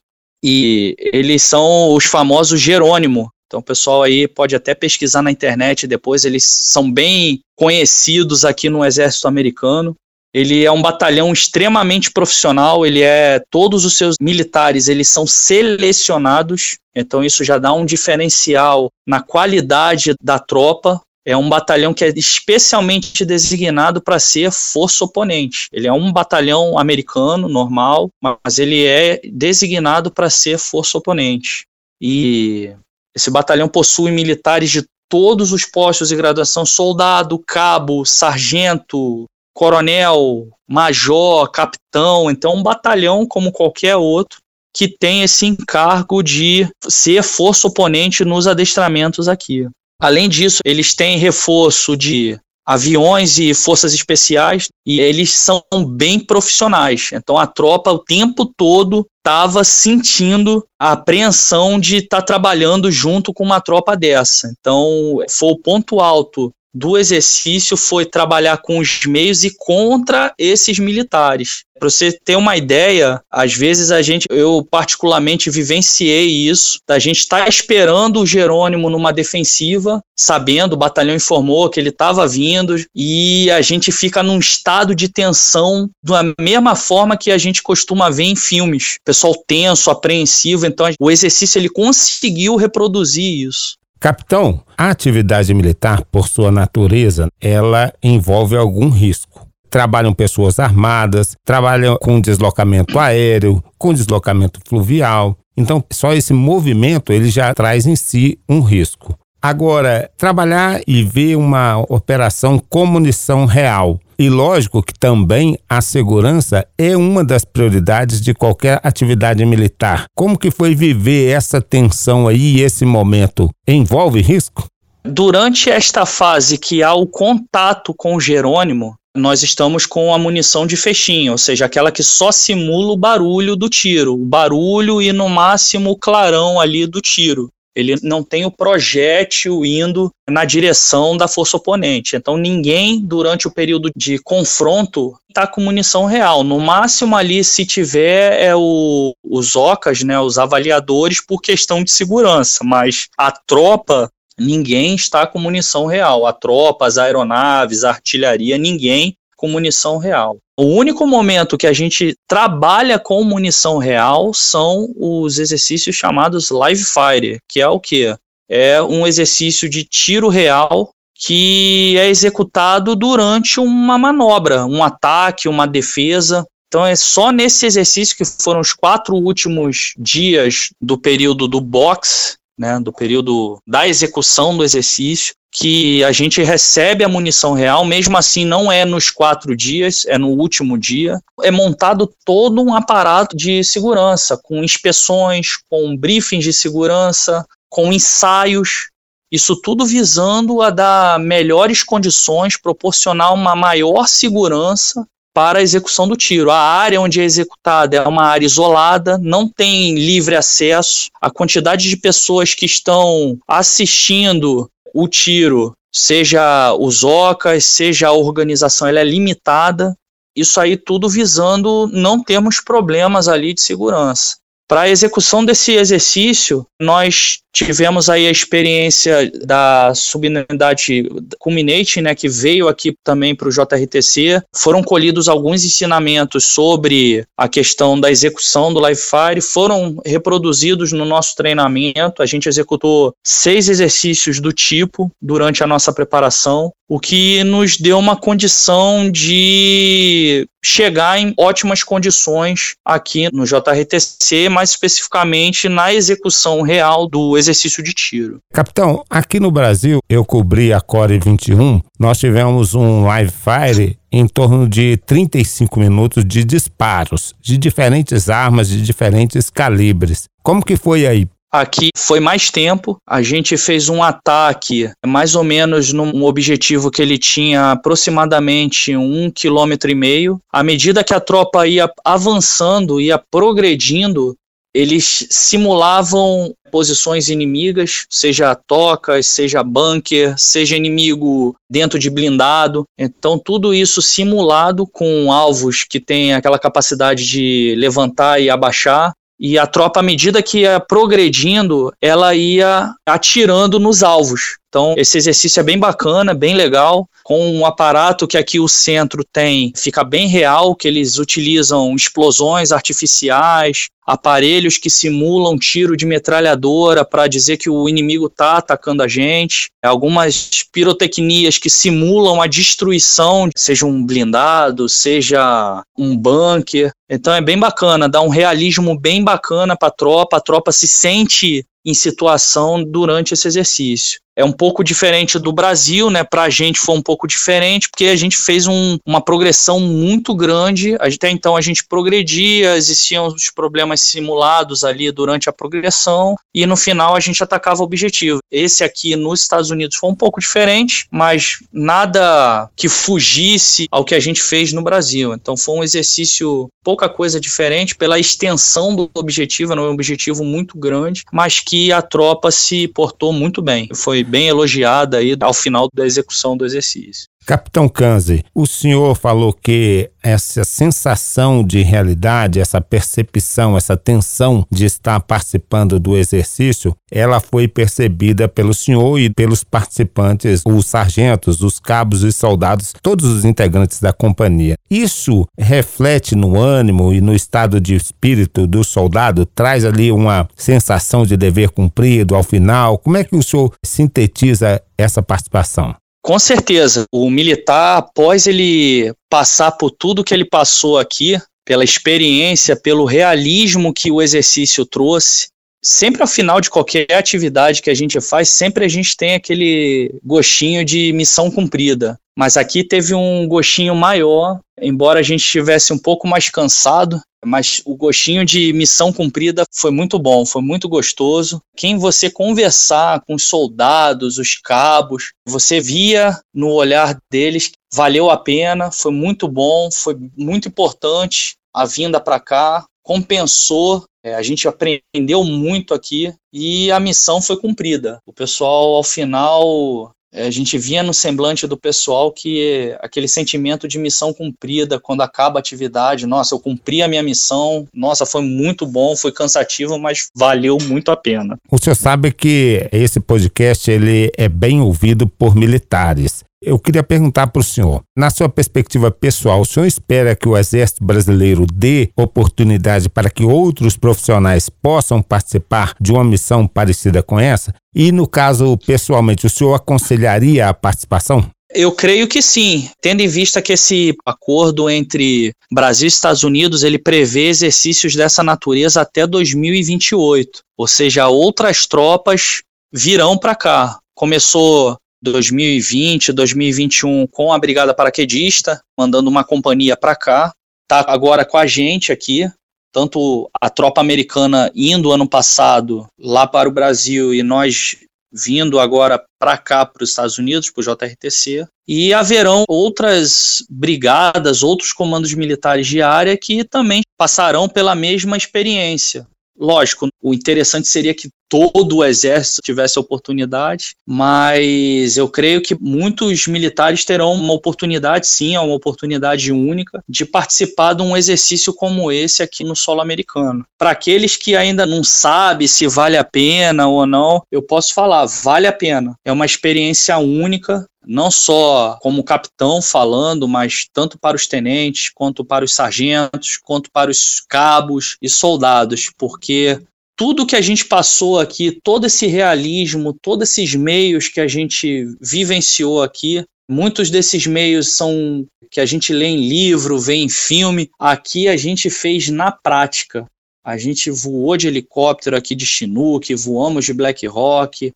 e 0.44 0.94
eles 1.12 1.42
são 1.42 1.92
os 1.92 2.04
famosos 2.04 2.60
Jerônimo. 2.60 3.32
Então 3.48 3.60
o 3.60 3.62
pessoal 3.62 4.02
aí 4.02 4.28
pode 4.28 4.54
até 4.54 4.74
pesquisar 4.74 5.22
na 5.22 5.30
internet 5.30 5.86
depois, 5.86 6.24
eles 6.26 6.44
são 6.44 6.92
bem 6.92 7.40
conhecidos 7.56 8.44
aqui 8.44 8.68
no 8.68 8.84
exército 8.84 9.26
americano. 9.26 9.96
Ele 10.34 10.62
é 10.62 10.70
um 10.70 10.82
batalhão 10.82 11.32
extremamente 11.32 12.10
profissional, 12.10 12.84
ele 12.84 13.00
é 13.00 13.42
todos 13.50 13.86
os 13.86 13.96
seus 13.96 14.16
militares, 14.20 14.86
eles 14.86 15.08
são 15.08 15.26
selecionados, 15.26 16.76
então 16.94 17.24
isso 17.24 17.42
já 17.42 17.56
dá 17.56 17.72
um 17.72 17.86
diferencial 17.86 18.90
na 19.06 19.22
qualidade 19.22 20.14
da 20.22 20.38
tropa. 20.38 21.00
É 21.26 21.36
um 21.36 21.48
batalhão 21.48 21.92
que 21.92 22.04
é 22.04 22.12
especialmente 22.16 23.24
designado 23.24 24.00
para 24.02 24.18
ser 24.18 24.50
força 24.50 25.04
oponente. 25.04 25.68
Ele 25.72 25.86
é 25.86 25.92
um 25.92 26.12
batalhão 26.12 26.78
americano 26.78 27.48
normal, 27.48 28.08
mas 28.22 28.58
ele 28.58 28.86
é 28.86 29.20
designado 29.24 30.10
para 30.10 30.30
ser 30.30 30.58
força 30.58 30.96
oponente. 30.96 31.64
E 32.00 32.72
esse 33.18 33.30
batalhão 33.30 33.68
possui 33.68 34.10
militares 34.10 34.70
de 34.70 34.84
todos 35.08 35.52
os 35.52 35.64
postos 35.64 36.08
de 36.08 36.16
graduação: 36.16 36.64
soldado, 36.64 37.38
cabo, 37.46 38.04
sargento, 38.04 39.26
coronel, 39.52 40.48
major, 40.68 41.50
capitão, 41.50 42.30
então 42.30 42.54
um 42.54 42.62
batalhão 42.62 43.26
como 43.26 43.52
qualquer 43.52 43.96
outro 43.96 44.38
que 44.74 44.86
tem 44.86 45.22
esse 45.22 45.44
encargo 45.44 46.22
de 46.22 46.68
ser 46.88 47.22
força 47.24 47.66
oponente 47.66 48.24
nos 48.24 48.46
adestramentos 48.46 49.26
aqui. 49.26 49.66
Além 50.00 50.28
disso, 50.28 50.60
eles 50.64 50.94
têm 50.94 51.18
reforço 51.18 51.96
de 51.96 52.38
aviões 52.68 53.38
e 53.38 53.54
forças 53.54 53.94
especiais 53.94 54.68
e 54.86 55.00
eles 55.00 55.32
são 55.32 55.62
bem 55.86 56.20
profissionais. 56.20 57.08
Então 57.14 57.38
a 57.38 57.46
tropa 57.46 57.90
o 57.90 57.98
tempo 57.98 58.44
todo 58.44 59.06
estava 59.16 59.64
sentindo 59.64 60.62
a 60.78 60.92
apreensão 60.92 61.80
de 61.80 61.96
estar 61.96 62.18
tá 62.18 62.22
trabalhando 62.22 62.92
junto 62.92 63.32
com 63.32 63.42
uma 63.42 63.58
tropa 63.58 63.96
dessa. 63.96 64.52
Então 64.60 65.16
foi 65.30 65.52
o 65.52 65.58
ponto 65.58 65.98
alto 65.98 66.52
do 66.78 66.96
exercício 66.96 67.76
foi 67.76 68.06
trabalhar 68.06 68.58
com 68.58 68.78
os 68.78 69.04
meios 69.04 69.42
e 69.42 69.52
contra 69.58 70.32
esses 70.38 70.78
militares. 70.78 71.64
Para 71.78 71.90
você 71.90 72.12
ter 72.12 72.36
uma 72.36 72.56
ideia, 72.56 73.20
às 73.30 73.54
vezes 73.54 73.90
a 73.90 74.02
gente, 74.02 74.26
eu 74.30 74.66
particularmente 74.68 75.50
vivenciei 75.50 76.26
isso, 76.26 76.80
da 76.86 76.98
gente 76.98 77.18
estar 77.18 77.44
tá 77.44 77.48
esperando 77.48 78.20
o 78.20 78.26
Jerônimo 78.26 78.90
numa 78.90 79.12
defensiva, 79.12 80.00
sabendo, 80.16 80.72
o 80.72 80.76
batalhão 80.76 81.14
informou 81.14 81.70
que 81.70 81.78
ele 81.78 81.90
estava 81.90 82.26
vindo, 82.26 82.76
e 82.94 83.50
a 83.50 83.60
gente 83.60 83.92
fica 83.92 84.22
num 84.22 84.38
estado 84.38 84.94
de 84.94 85.08
tensão 85.08 85.88
da 86.02 86.22
mesma 86.40 86.74
forma 86.74 87.16
que 87.16 87.30
a 87.30 87.38
gente 87.38 87.62
costuma 87.62 88.10
ver 88.10 88.24
em 88.24 88.36
filmes. 88.36 88.98
Pessoal 89.04 89.34
tenso, 89.46 89.90
apreensivo, 89.90 90.66
então 90.66 90.88
o 91.00 91.10
exercício 91.10 91.58
ele 91.58 91.68
conseguiu 91.68 92.56
reproduzir 92.56 93.46
isso. 93.48 93.78
Capitão, 94.00 94.60
a 94.76 94.90
atividade 94.90 95.52
militar, 95.52 96.04
por 96.04 96.28
sua 96.28 96.52
natureza, 96.52 97.26
ela 97.40 97.92
envolve 98.00 98.56
algum 98.56 98.88
risco. 98.88 99.44
Trabalham 99.68 100.14
pessoas 100.14 100.60
armadas, 100.60 101.34
trabalham 101.44 101.98
com 102.00 102.20
deslocamento 102.20 102.96
aéreo, 102.96 103.62
com 103.76 103.92
deslocamento 103.92 104.60
fluvial. 104.66 105.36
Então, 105.56 105.82
só 105.92 106.12
esse 106.12 106.32
movimento 106.32 107.12
ele 107.12 107.28
já 107.28 107.52
traz 107.52 107.86
em 107.86 107.96
si 107.96 108.38
um 108.48 108.60
risco. 108.60 109.18
Agora, 109.40 110.10
trabalhar 110.18 110.80
e 110.84 111.04
ver 111.04 111.36
uma 111.36 111.78
operação 111.88 112.58
com 112.58 112.84
munição 112.84 113.46
real. 113.46 114.00
E 114.18 114.28
lógico 114.28 114.82
que 114.82 114.92
também 114.92 115.56
a 115.68 115.80
segurança 115.80 116.66
é 116.76 116.96
uma 116.96 117.24
das 117.24 117.44
prioridades 117.44 118.20
de 118.20 118.34
qualquer 118.34 118.80
atividade 118.82 119.44
militar. 119.44 120.06
Como 120.12 120.36
que 120.36 120.50
foi 120.50 120.74
viver 120.74 121.30
essa 121.30 121.60
tensão 121.60 122.26
aí, 122.26 122.60
esse 122.60 122.84
momento? 122.84 123.48
Envolve 123.66 124.20
risco? 124.20 124.66
Durante 125.04 125.70
esta 125.70 126.04
fase 126.04 126.58
que 126.58 126.82
há 126.82 126.92
o 126.92 127.06
contato 127.06 127.94
com 127.96 128.16
o 128.16 128.20
Jerônimo, 128.20 128.96
nós 129.16 129.44
estamos 129.44 129.86
com 129.86 130.12
a 130.12 130.18
munição 130.18 130.66
de 130.66 130.76
fechinho, 130.76 131.30
ou 131.32 131.38
seja, 131.38 131.66
aquela 131.66 131.92
que 131.92 132.02
só 132.02 132.32
simula 132.32 132.92
o 132.92 132.96
barulho 132.96 133.54
do 133.54 133.68
tiro, 133.68 134.14
o 134.14 134.26
barulho 134.26 135.00
e 135.00 135.12
no 135.12 135.28
máximo 135.28 135.90
o 135.90 135.96
clarão 135.96 136.58
ali 136.58 136.88
do 136.88 137.00
tiro 137.00 137.48
ele 137.78 137.94
não 138.02 138.24
tem 138.24 138.44
o 138.44 138.50
projétil 138.50 139.64
indo 139.64 140.10
na 140.28 140.44
direção 140.44 141.16
da 141.16 141.28
força 141.28 141.56
oponente. 141.56 142.16
Então 142.16 142.36
ninguém 142.36 143.00
durante 143.00 143.46
o 143.46 143.50
período 143.52 143.90
de 143.94 144.18
confronto 144.18 145.14
está 145.28 145.46
com 145.46 145.60
munição 145.60 146.04
real. 146.04 146.42
No 146.42 146.58
máximo 146.58 147.14
ali, 147.14 147.44
se 147.44 147.64
tiver, 147.64 148.42
é 148.42 148.54
o, 148.56 149.14
os 149.22 149.54
OCAs, 149.54 150.02
né, 150.02 150.18
os 150.18 150.38
avaliadores, 150.38 151.24
por 151.24 151.40
questão 151.40 151.84
de 151.84 151.92
segurança. 151.92 152.64
Mas 152.64 153.06
a 153.16 153.30
tropa 153.30 154.10
ninguém 154.36 154.96
está 154.96 155.24
com 155.24 155.38
munição 155.38 155.86
real. 155.86 156.26
A 156.26 156.32
tropa, 156.32 156.84
as 156.84 156.98
aeronaves, 156.98 157.84
a 157.84 157.90
artilharia, 157.90 158.58
ninguém 158.58 159.16
com 159.38 159.48
munição 159.48 159.98
real. 159.98 160.36
O 160.58 160.64
único 160.64 161.06
momento 161.06 161.56
que 161.56 161.68
a 161.68 161.72
gente 161.72 162.16
trabalha 162.26 162.98
com 162.98 163.22
munição 163.22 163.78
real 163.78 164.34
são 164.34 164.92
os 164.96 165.38
exercícios 165.38 165.94
chamados 165.94 166.50
live 166.50 166.84
fire, 166.84 167.38
que 167.48 167.60
é 167.60 167.68
o 167.68 167.78
que? 167.78 168.14
É 168.50 168.82
um 168.82 169.06
exercício 169.06 169.68
de 169.68 169.84
tiro 169.84 170.28
real 170.28 170.90
que 171.14 171.96
é 171.96 172.08
executado 172.08 172.96
durante 172.96 173.60
uma 173.60 173.96
manobra, 173.96 174.66
um 174.66 174.82
ataque, 174.82 175.48
uma 175.48 175.66
defesa. 175.66 176.44
Então 176.66 176.84
é 176.84 176.96
só 176.96 177.30
nesse 177.30 177.64
exercício 177.64 178.16
que 178.16 178.24
foram 178.24 178.60
os 178.60 178.72
quatro 178.72 179.14
últimos 179.14 179.94
dias 179.96 180.70
do 180.80 180.98
período 180.98 181.46
do 181.46 181.60
box, 181.60 182.36
né, 182.58 182.80
do 182.80 182.92
período 182.92 183.60
da 183.64 183.86
execução 183.86 184.56
do 184.56 184.64
exercício, 184.64 185.32
que 185.50 186.04
a 186.04 186.12
gente 186.12 186.42
recebe 186.42 187.02
a 187.02 187.08
munição 187.08 187.52
real, 187.52 187.84
mesmo 187.84 188.16
assim 188.16 188.44
não 188.44 188.70
é 188.70 188.84
nos 188.84 189.10
quatro 189.10 189.56
dias, 189.56 190.04
é 190.06 190.18
no 190.18 190.28
último 190.28 190.76
dia. 190.78 191.18
É 191.42 191.50
montado 191.50 192.12
todo 192.24 192.62
um 192.62 192.74
aparato 192.74 193.36
de 193.36 193.64
segurança, 193.64 194.38
com 194.42 194.62
inspeções, 194.62 195.56
com 195.70 195.96
briefings 195.96 196.44
de 196.44 196.52
segurança, 196.52 197.46
com 197.70 197.92
ensaios, 197.92 198.88
isso 199.30 199.60
tudo 199.60 199.84
visando 199.84 200.62
a 200.62 200.70
dar 200.70 201.18
melhores 201.18 201.82
condições, 201.82 202.56
proporcionar 202.56 203.34
uma 203.34 203.54
maior 203.54 204.06
segurança 204.08 205.06
para 205.34 205.58
a 205.58 205.62
execução 205.62 206.08
do 206.08 206.16
tiro. 206.16 206.50
A 206.50 206.58
área 206.58 207.00
onde 207.00 207.20
é 207.20 207.24
executada 207.24 207.98
é 207.98 208.08
uma 208.08 208.24
área 208.24 208.46
isolada, 208.46 209.18
não 209.18 209.46
tem 209.46 209.94
livre 209.94 210.34
acesso. 210.34 211.10
A 211.20 211.30
quantidade 211.30 211.88
de 211.88 211.96
pessoas 211.96 212.54
que 212.54 212.64
estão 212.64 213.38
assistindo 213.46 214.68
o 214.94 215.08
tiro, 215.08 215.72
seja 215.92 216.74
os 216.74 217.04
OCAs, 217.04 217.64
seja 217.64 218.08
a 218.08 218.12
organização, 218.12 218.88
ela 218.88 219.00
é 219.00 219.04
limitada. 219.04 219.94
Isso 220.36 220.60
aí 220.60 220.76
tudo 220.76 221.08
visando 221.08 221.88
não 221.92 222.22
termos 222.22 222.60
problemas 222.60 223.28
ali 223.28 223.54
de 223.54 223.60
segurança. 223.60 224.36
Para 224.68 224.82
a 224.82 224.88
execução 224.88 225.44
desse 225.44 225.72
exercício, 225.72 226.66
nós 226.78 227.38
tivemos 227.64 228.08
aí 228.08 228.26
a 228.26 228.30
experiência 228.30 229.30
da 229.44 229.92
subunidade 229.94 231.08
Culminate, 231.38 232.00
né, 232.00 232.14
que 232.14 232.28
veio 232.28 232.68
aqui 232.68 232.94
também 233.04 233.34
para 233.34 233.48
o 233.48 233.52
JRTC. 233.52 234.42
Foram 234.54 234.82
colhidos 234.82 235.28
alguns 235.28 235.64
ensinamentos 235.64 236.46
sobre 236.46 237.24
a 237.36 237.48
questão 237.48 237.98
da 237.98 238.10
execução 238.10 238.72
do 238.72 238.80
Live 238.80 239.00
Fire, 239.00 239.40
foram 239.40 240.00
reproduzidos 240.04 240.92
no 240.92 241.04
nosso 241.04 241.34
treinamento. 241.36 242.22
A 242.22 242.26
gente 242.26 242.48
executou 242.48 243.14
seis 243.24 243.68
exercícios 243.68 244.40
do 244.40 244.52
tipo 244.52 245.10
durante 245.20 245.62
a 245.62 245.66
nossa 245.66 245.92
preparação 245.92 246.72
o 246.88 246.98
que 246.98 247.44
nos 247.44 247.76
deu 247.76 247.98
uma 247.98 248.16
condição 248.16 249.10
de 249.10 250.48
chegar 250.64 251.18
em 251.20 251.34
ótimas 251.36 251.82
condições 251.82 252.76
aqui 252.84 253.28
no 253.32 253.44
JRTC, 253.44 254.48
mais 254.48 254.70
especificamente 254.70 255.68
na 255.68 255.92
execução 255.92 256.62
real 256.62 257.06
do 257.06 257.36
exercício 257.36 257.47
de 257.82 257.92
tiro. 257.92 258.38
Capitão, 258.52 259.04
aqui 259.08 259.40
no 259.40 259.50
Brasil, 259.50 260.00
eu 260.08 260.24
cobri 260.24 260.72
a 260.72 260.80
Core 260.80 261.18
21, 261.18 261.80
nós 261.98 262.18
tivemos 262.18 262.74
um 262.74 263.04
live 263.04 263.32
fire 263.32 263.98
em 264.10 264.26
torno 264.26 264.68
de 264.68 264.96
35 265.06 265.78
minutos 265.78 266.24
de 266.24 266.44
disparos 266.44 267.34
de 267.40 267.58
diferentes 267.58 268.28
armas 268.28 268.68
de 268.68 268.82
diferentes 268.82 269.50
calibres. 269.50 270.24
Como 270.42 270.64
que 270.64 270.76
foi 270.76 271.06
aí? 271.06 271.26
Aqui 271.50 271.88
foi 271.96 272.20
mais 272.20 272.50
tempo, 272.50 272.98
a 273.08 273.22
gente 273.22 273.56
fez 273.56 273.88
um 273.88 274.02
ataque 274.02 274.90
mais 275.06 275.34
ou 275.34 275.42
menos 275.42 275.94
num 275.94 276.22
objetivo 276.24 276.90
que 276.90 277.00
ele 277.00 277.16
tinha 277.16 277.72
aproximadamente 277.72 278.94
um 278.94 279.30
quilômetro 279.30 279.90
e 279.90 279.94
meio. 279.94 280.38
À 280.52 280.62
medida 280.62 281.02
que 281.02 281.14
a 281.14 281.20
tropa 281.20 281.66
ia 281.66 281.90
avançando, 282.04 283.00
ia 283.00 283.18
progredindo, 283.30 284.36
eles 284.74 285.26
simulavam 285.30 286.54
posições 286.70 287.28
inimigas, 287.28 288.04
seja 288.10 288.54
tocas, 288.54 289.26
seja 289.26 289.62
bunker, 289.62 290.34
seja 290.36 290.76
inimigo 290.76 291.56
dentro 291.70 291.98
de 291.98 292.10
blindado. 292.10 292.84
Então, 292.98 293.38
tudo 293.38 293.72
isso 293.72 294.02
simulado 294.02 294.86
com 294.86 295.32
alvos 295.32 295.84
que 295.84 295.98
têm 295.98 296.34
aquela 296.34 296.58
capacidade 296.58 297.26
de 297.26 297.74
levantar 297.78 298.40
e 298.40 298.50
abaixar. 298.50 299.12
E 299.40 299.56
a 299.56 299.66
tropa, 299.66 300.00
à 300.00 300.02
medida 300.02 300.42
que 300.42 300.60
ia 300.60 300.80
progredindo, 300.80 301.92
ela 302.02 302.34
ia 302.34 302.92
atirando 303.06 303.78
nos 303.78 304.02
alvos. 304.02 304.58
Então, 304.68 304.94
esse 304.98 305.16
exercício 305.16 305.60
é 305.60 305.62
bem 305.62 305.78
bacana, 305.78 306.34
bem 306.34 306.54
legal, 306.54 307.08
com 307.24 307.50
um 307.50 307.64
aparato 307.64 308.26
que 308.26 308.36
aqui 308.36 308.60
o 308.60 308.68
centro 308.68 309.24
tem, 309.24 309.72
fica 309.74 310.04
bem 310.04 310.28
real, 310.28 310.74
que 310.74 310.86
eles 310.86 311.18
utilizam 311.18 311.94
explosões 311.94 312.70
artificiais, 312.70 313.88
aparelhos 314.06 314.78
que 314.78 314.88
simulam 314.88 315.58
tiro 315.58 315.94
de 315.94 316.06
metralhadora 316.06 317.04
para 317.04 317.28
dizer 317.28 317.58
que 317.58 317.68
o 317.68 317.88
inimigo 317.88 318.26
está 318.26 318.56
atacando 318.56 319.02
a 319.02 319.08
gente, 319.08 319.68
algumas 319.82 320.50
pirotecnias 320.72 321.58
que 321.58 321.68
simulam 321.68 322.40
a 322.40 322.46
destruição, 322.46 323.50
seja 323.54 323.84
um 323.84 324.04
blindado, 324.04 324.88
seja 324.88 325.82
um 325.96 326.16
bunker. 326.16 326.90
Então 327.10 327.34
é 327.34 327.40
bem 327.40 327.58
bacana, 327.58 328.08
dá 328.08 328.22
um 328.22 328.28
realismo 328.28 328.98
bem 328.98 329.22
bacana 329.22 329.76
para 329.76 329.88
a 329.88 329.94
tropa, 329.94 330.38
a 330.38 330.40
tropa 330.40 330.72
se 330.72 330.88
sente 330.88 331.64
em 331.84 331.94
situação 331.94 332.82
durante 332.82 333.34
esse 333.34 333.46
exercício 333.46 334.20
é 334.38 334.44
um 334.44 334.52
pouco 334.52 334.84
diferente 334.84 335.36
do 335.36 335.52
Brasil, 335.52 336.08
né? 336.08 336.22
Para 336.22 336.44
a 336.44 336.48
gente 336.48 336.78
foi 336.78 336.96
um 336.96 337.02
pouco 337.02 337.26
diferente, 337.26 337.88
porque 337.90 338.06
a 338.06 338.14
gente 338.14 338.36
fez 338.36 338.68
um, 338.68 338.96
uma 339.04 339.20
progressão 339.20 339.80
muito 339.80 340.32
grande. 340.32 340.94
Até 341.00 341.28
então 341.28 341.56
a 341.56 341.60
gente 341.60 341.84
progredia, 341.84 342.76
existiam 342.76 343.26
os 343.26 343.50
problemas 343.50 344.00
simulados 344.02 344.84
ali 344.84 345.10
durante 345.10 345.48
a 345.48 345.52
progressão, 345.52 346.36
e 346.54 346.64
no 346.66 346.76
final 346.76 347.16
a 347.16 347.20
gente 347.20 347.42
atacava 347.42 347.80
o 347.80 347.84
objetivo. 347.84 348.38
Esse 348.48 348.84
aqui 348.84 349.16
nos 349.16 349.40
Estados 349.40 349.70
Unidos 349.70 349.96
foi 349.96 350.08
um 350.08 350.14
pouco 350.14 350.38
diferente, 350.38 351.08
mas 351.10 351.56
nada 351.72 352.70
que 352.76 352.88
fugisse 352.88 353.88
ao 353.90 354.04
que 354.04 354.14
a 354.14 354.20
gente 354.20 354.40
fez 354.40 354.72
no 354.72 354.82
Brasil. 354.82 355.34
Então 355.34 355.56
foi 355.56 355.78
um 355.78 355.82
exercício 355.82 356.68
pouca 356.84 357.08
coisa 357.08 357.38
diferente 357.40 357.94
pela 357.94 358.18
extensão 358.18 358.96
do 358.96 359.10
objetivo, 359.14 359.72
era 359.72 359.82
um 359.82 359.92
objetivo 359.92 360.42
muito 360.42 360.78
grande, 360.78 361.22
mas 361.30 361.58
que 361.68 361.92
a 361.92 362.00
tropa 362.00 362.50
se 362.50 362.88
portou 362.88 363.30
muito 363.30 363.60
bem. 363.60 363.90
Foi 363.94 364.24
bem 364.24 364.48
elogiada 364.48 365.18
aí 365.18 365.36
ao 365.38 365.52
final 365.52 365.86
da 365.92 366.06
execução 366.06 366.56
do 366.56 366.64
exercício. 366.64 367.28
Capitão 367.48 367.88
Kanzi, 367.88 368.44
o 368.54 368.66
senhor 368.66 369.14
falou 369.14 369.54
que 369.54 370.10
essa 370.22 370.64
sensação 370.64 371.64
de 371.64 371.80
realidade, 371.80 372.60
essa 372.60 372.78
percepção, 372.78 373.74
essa 373.74 373.96
tensão 373.96 374.66
de 374.70 374.84
estar 374.84 375.18
participando 375.20 375.98
do 375.98 376.14
exercício, 376.14 376.94
ela 377.10 377.40
foi 377.40 377.66
percebida 377.66 378.48
pelo 378.48 378.74
senhor 378.74 379.18
e 379.18 379.30
pelos 379.30 379.64
participantes, 379.64 380.60
os 380.66 380.84
sargentos, 380.84 381.62
os 381.62 381.80
cabos 381.80 382.22
e 382.22 382.30
soldados, 382.32 382.92
todos 383.02 383.24
os 383.24 383.46
integrantes 383.46 383.98
da 383.98 384.12
companhia. 384.12 384.74
Isso 384.90 385.46
reflete 385.56 386.36
no 386.36 386.60
ânimo 386.60 387.14
e 387.14 387.22
no 387.22 387.34
estado 387.34 387.80
de 387.80 387.94
espírito 387.94 388.66
do 388.66 388.84
soldado, 388.84 389.46
traz 389.46 389.86
ali 389.86 390.12
uma 390.12 390.46
sensação 390.54 391.24
de 391.24 391.34
dever 391.34 391.70
cumprido 391.70 392.34
ao 392.34 392.42
final. 392.42 392.98
Como 392.98 393.16
é 393.16 393.24
que 393.24 393.34
o 393.34 393.42
senhor 393.42 393.72
sintetiza 393.82 394.82
essa 394.98 395.22
participação? 395.22 395.96
Com 396.28 396.38
certeza, 396.38 397.06
o 397.10 397.30
militar, 397.30 397.96
após 397.96 398.46
ele 398.46 399.14
passar 399.30 399.72
por 399.72 399.90
tudo 399.90 400.22
que 400.22 400.34
ele 400.34 400.44
passou 400.44 400.98
aqui, 400.98 401.40
pela 401.64 401.82
experiência, 401.82 402.76
pelo 402.76 403.06
realismo 403.06 403.94
que 403.94 404.10
o 404.10 404.20
exercício 404.20 404.84
trouxe, 404.84 405.48
sempre 405.82 406.20
ao 406.20 406.28
final 406.28 406.60
de 406.60 406.68
qualquer 406.68 407.10
atividade 407.14 407.80
que 407.80 407.88
a 407.88 407.94
gente 407.94 408.20
faz, 408.20 408.50
sempre 408.50 408.84
a 408.84 408.88
gente 408.88 409.16
tem 409.16 409.36
aquele 409.36 410.20
gostinho 410.22 410.84
de 410.84 411.14
missão 411.14 411.50
cumprida. 411.50 412.20
Mas 412.36 412.58
aqui 412.58 412.84
teve 412.84 413.14
um 413.14 413.48
gostinho 413.48 413.94
maior, 413.94 414.60
embora 414.78 415.20
a 415.20 415.22
gente 415.22 415.40
estivesse 415.40 415.94
um 415.94 415.98
pouco 415.98 416.28
mais 416.28 416.50
cansado, 416.50 417.18
mas 417.44 417.80
o 417.84 417.96
gostinho 417.96 418.44
de 418.44 418.72
missão 418.72 419.12
cumprida 419.12 419.64
foi 419.72 419.90
muito 419.90 420.18
bom, 420.18 420.44
foi 420.44 420.62
muito 420.62 420.88
gostoso. 420.88 421.60
Quem 421.76 421.96
você 421.96 422.30
conversar 422.30 423.22
com 423.26 423.34
os 423.34 423.48
soldados, 423.48 424.38
os 424.38 424.56
cabos, 424.56 425.32
você 425.46 425.80
via 425.80 426.38
no 426.54 426.70
olhar 426.72 427.16
deles 427.30 427.72
valeu 427.92 428.30
a 428.30 428.36
pena, 428.36 428.90
foi 428.90 429.12
muito 429.12 429.48
bom, 429.48 429.90
foi 429.90 430.16
muito 430.36 430.68
importante 430.68 431.56
a 431.74 431.84
vinda 431.84 432.20
para 432.20 432.40
cá, 432.40 432.84
compensou. 433.02 434.04
É, 434.22 434.34
a 434.34 434.42
gente 434.42 434.68
aprendeu 434.68 435.44
muito 435.44 435.94
aqui 435.94 436.34
e 436.52 436.90
a 436.90 437.00
missão 437.00 437.40
foi 437.40 437.56
cumprida. 437.56 438.20
O 438.26 438.32
pessoal, 438.32 438.94
ao 438.94 439.04
final, 439.04 440.10
a 440.32 440.50
gente 440.50 440.76
via 440.76 441.02
no 441.02 441.14
semblante 441.14 441.66
do 441.66 441.76
pessoal 441.76 442.32
que 442.32 442.96
aquele 443.00 443.28
sentimento 443.28 443.88
de 443.88 443.98
missão 443.98 444.32
cumprida 444.32 445.00
quando 445.00 445.22
acaba 445.22 445.58
a 445.58 445.60
atividade, 445.60 446.26
nossa, 446.26 446.54
eu 446.54 446.60
cumpri 446.60 447.02
a 447.02 447.08
minha 447.08 447.22
missão, 447.22 447.86
nossa, 447.94 448.26
foi 448.26 448.42
muito 448.42 448.86
bom, 448.86 449.16
foi 449.16 449.32
cansativo, 449.32 449.98
mas 449.98 450.28
valeu 450.34 450.78
muito 450.82 451.10
a 451.10 451.16
pena. 451.16 451.58
O 451.70 451.78
senhor 451.78 451.94
sabe 451.94 452.32
que 452.32 452.88
esse 452.92 453.20
podcast 453.20 453.90
ele 453.90 454.30
é 454.36 454.48
bem 454.48 454.80
ouvido 454.80 455.26
por 455.26 455.54
militares. 455.54 456.44
Eu 456.60 456.76
queria 456.76 457.04
perguntar 457.04 457.46
para 457.46 457.60
o 457.60 457.64
senhor, 457.64 458.02
na 458.16 458.30
sua 458.30 458.48
perspectiva 458.48 459.12
pessoal, 459.12 459.60
o 459.60 459.64
senhor 459.64 459.86
espera 459.86 460.34
que 460.34 460.48
o 460.48 460.56
Exército 460.56 461.04
Brasileiro 461.04 461.64
dê 461.72 462.10
oportunidade 462.16 463.08
para 463.08 463.30
que 463.30 463.44
outros 463.44 463.96
profissionais 463.96 464.68
possam 464.68 465.22
participar 465.22 465.94
de 466.00 466.10
uma 466.10 466.24
missão 466.24 466.66
parecida 466.66 467.22
com 467.22 467.38
essa? 467.38 467.72
E, 467.94 468.10
no 468.10 468.26
caso, 468.26 468.76
pessoalmente, 468.78 469.46
o 469.46 469.50
senhor 469.50 469.72
aconselharia 469.72 470.68
a 470.68 470.74
participação? 470.74 471.48
Eu 471.72 471.92
creio 471.92 472.26
que 472.26 472.42
sim, 472.42 472.90
tendo 473.00 473.20
em 473.20 473.28
vista 473.28 473.62
que 473.62 473.74
esse 473.74 474.16
acordo 474.26 474.90
entre 474.90 475.52
Brasil 475.70 476.06
e 476.06 476.08
Estados 476.08 476.42
Unidos 476.42 476.82
ele 476.82 476.98
prevê 476.98 477.46
exercícios 477.46 478.16
dessa 478.16 478.42
natureza 478.42 479.02
até 479.02 479.28
2028, 479.28 480.60
ou 480.76 480.88
seja, 480.88 481.28
outras 481.28 481.86
tropas 481.86 482.62
virão 482.92 483.38
para 483.38 483.54
cá. 483.54 483.98
Começou 484.12 484.96
2020, 485.22 486.32
2021 486.32 487.26
com 487.26 487.52
a 487.52 487.58
Brigada 487.58 487.94
Paraquedista, 487.94 488.80
mandando 488.98 489.28
uma 489.28 489.44
companhia 489.44 489.96
para 489.96 490.16
cá. 490.16 490.52
Tá 490.88 491.04
agora 491.08 491.44
com 491.44 491.58
a 491.58 491.66
gente 491.66 492.12
aqui, 492.12 492.50
tanto 492.92 493.50
a 493.60 493.68
tropa 493.68 494.00
americana 494.00 494.70
indo 494.74 495.12
ano 495.12 495.28
passado 495.28 496.06
lá 496.18 496.46
para 496.46 496.68
o 496.68 496.72
Brasil 496.72 497.34
e 497.34 497.42
nós 497.42 497.96
vindo 498.32 498.78
agora 498.78 499.22
para 499.38 499.56
cá, 499.56 499.84
para 499.86 500.02
os 500.02 500.10
Estados 500.10 500.38
Unidos, 500.38 500.70
para 500.70 500.80
o 500.80 500.84
JRTC. 500.84 501.66
E 501.86 502.12
haverão 502.12 502.64
outras 502.68 503.64
brigadas, 503.70 504.62
outros 504.62 504.92
comandos 504.92 505.32
militares 505.34 505.86
de 505.86 506.02
área 506.02 506.36
que 506.36 506.64
também 506.64 507.02
passarão 507.16 507.68
pela 507.68 507.94
mesma 507.94 508.36
experiência. 508.36 509.26
Lógico, 509.58 510.08
o 510.22 510.34
interessante 510.34 510.86
seria 510.86 511.14
que 511.14 511.28
todo 511.48 511.98
o 511.98 512.04
exército 512.04 512.62
tivesse 512.62 512.98
oportunidade, 512.98 513.96
mas 514.06 515.16
eu 515.16 515.28
creio 515.28 515.62
que 515.62 515.76
muitos 515.80 516.46
militares 516.46 517.04
terão 517.04 517.32
uma 517.32 517.54
oportunidade, 517.54 518.26
sim, 518.26 518.54
é 518.54 518.60
uma 518.60 518.74
oportunidade 518.74 519.50
única, 519.52 520.02
de 520.08 520.24
participar 520.24 520.94
de 520.94 521.02
um 521.02 521.16
exercício 521.16 521.72
como 521.72 522.12
esse 522.12 522.42
aqui 522.42 522.62
no 522.64 522.76
solo 522.76 523.00
americano. 523.00 523.64
Para 523.78 523.90
aqueles 523.90 524.36
que 524.36 524.54
ainda 524.56 524.84
não 524.84 525.02
sabem 525.02 525.66
se 525.66 525.86
vale 525.86 526.16
a 526.16 526.24
pena 526.24 526.86
ou 526.86 527.06
não, 527.06 527.42
eu 527.50 527.62
posso 527.62 527.94
falar, 527.94 528.26
vale 528.26 528.66
a 528.66 528.72
pena. 528.72 529.14
É 529.24 529.32
uma 529.32 529.46
experiência 529.46 530.18
única, 530.18 530.86
não 531.06 531.30
só 531.30 531.96
como 532.02 532.22
capitão 532.22 532.82
falando, 532.82 533.48
mas 533.48 533.86
tanto 533.92 534.18
para 534.18 534.36
os 534.36 534.46
tenentes, 534.46 535.10
quanto 535.14 535.44
para 535.44 535.64
os 535.64 535.74
sargentos, 535.74 536.58
quanto 536.62 536.90
para 536.90 537.10
os 537.10 537.40
cabos 537.48 538.16
e 538.20 538.28
soldados, 538.28 539.10
porque 539.16 539.80
tudo 540.18 540.44
que 540.44 540.56
a 540.56 540.60
gente 540.60 540.84
passou 540.84 541.38
aqui, 541.38 541.80
todo 541.82 542.06
esse 542.06 542.26
realismo, 542.26 543.12
todos 543.12 543.48
esses 543.48 543.76
meios 543.76 544.26
que 544.26 544.40
a 544.40 544.48
gente 544.48 545.06
vivenciou 545.20 546.02
aqui, 546.02 546.44
muitos 546.68 547.08
desses 547.08 547.46
meios 547.46 547.92
são 547.92 548.44
que 548.68 548.80
a 548.80 548.84
gente 548.84 549.12
lê 549.12 549.26
em 549.26 549.48
livro, 549.48 549.96
vê 549.96 550.16
em 550.16 550.28
filme, 550.28 550.90
aqui 550.98 551.46
a 551.46 551.56
gente 551.56 551.88
fez 551.88 552.28
na 552.28 552.50
prática. 552.50 553.26
A 553.64 553.78
gente 553.78 554.10
voou 554.10 554.56
de 554.56 554.66
helicóptero 554.66 555.36
aqui 555.36 555.54
de 555.54 555.64
Chinook, 555.64 556.34
voamos 556.34 556.84
de 556.84 556.92
Black 556.92 557.24
Rock, 557.26 557.92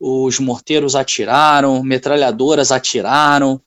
os 0.00 0.38
morteiros 0.38 0.96
atiraram, 0.96 1.82
metralhadoras 1.82 2.72
atiraram, 2.72 3.60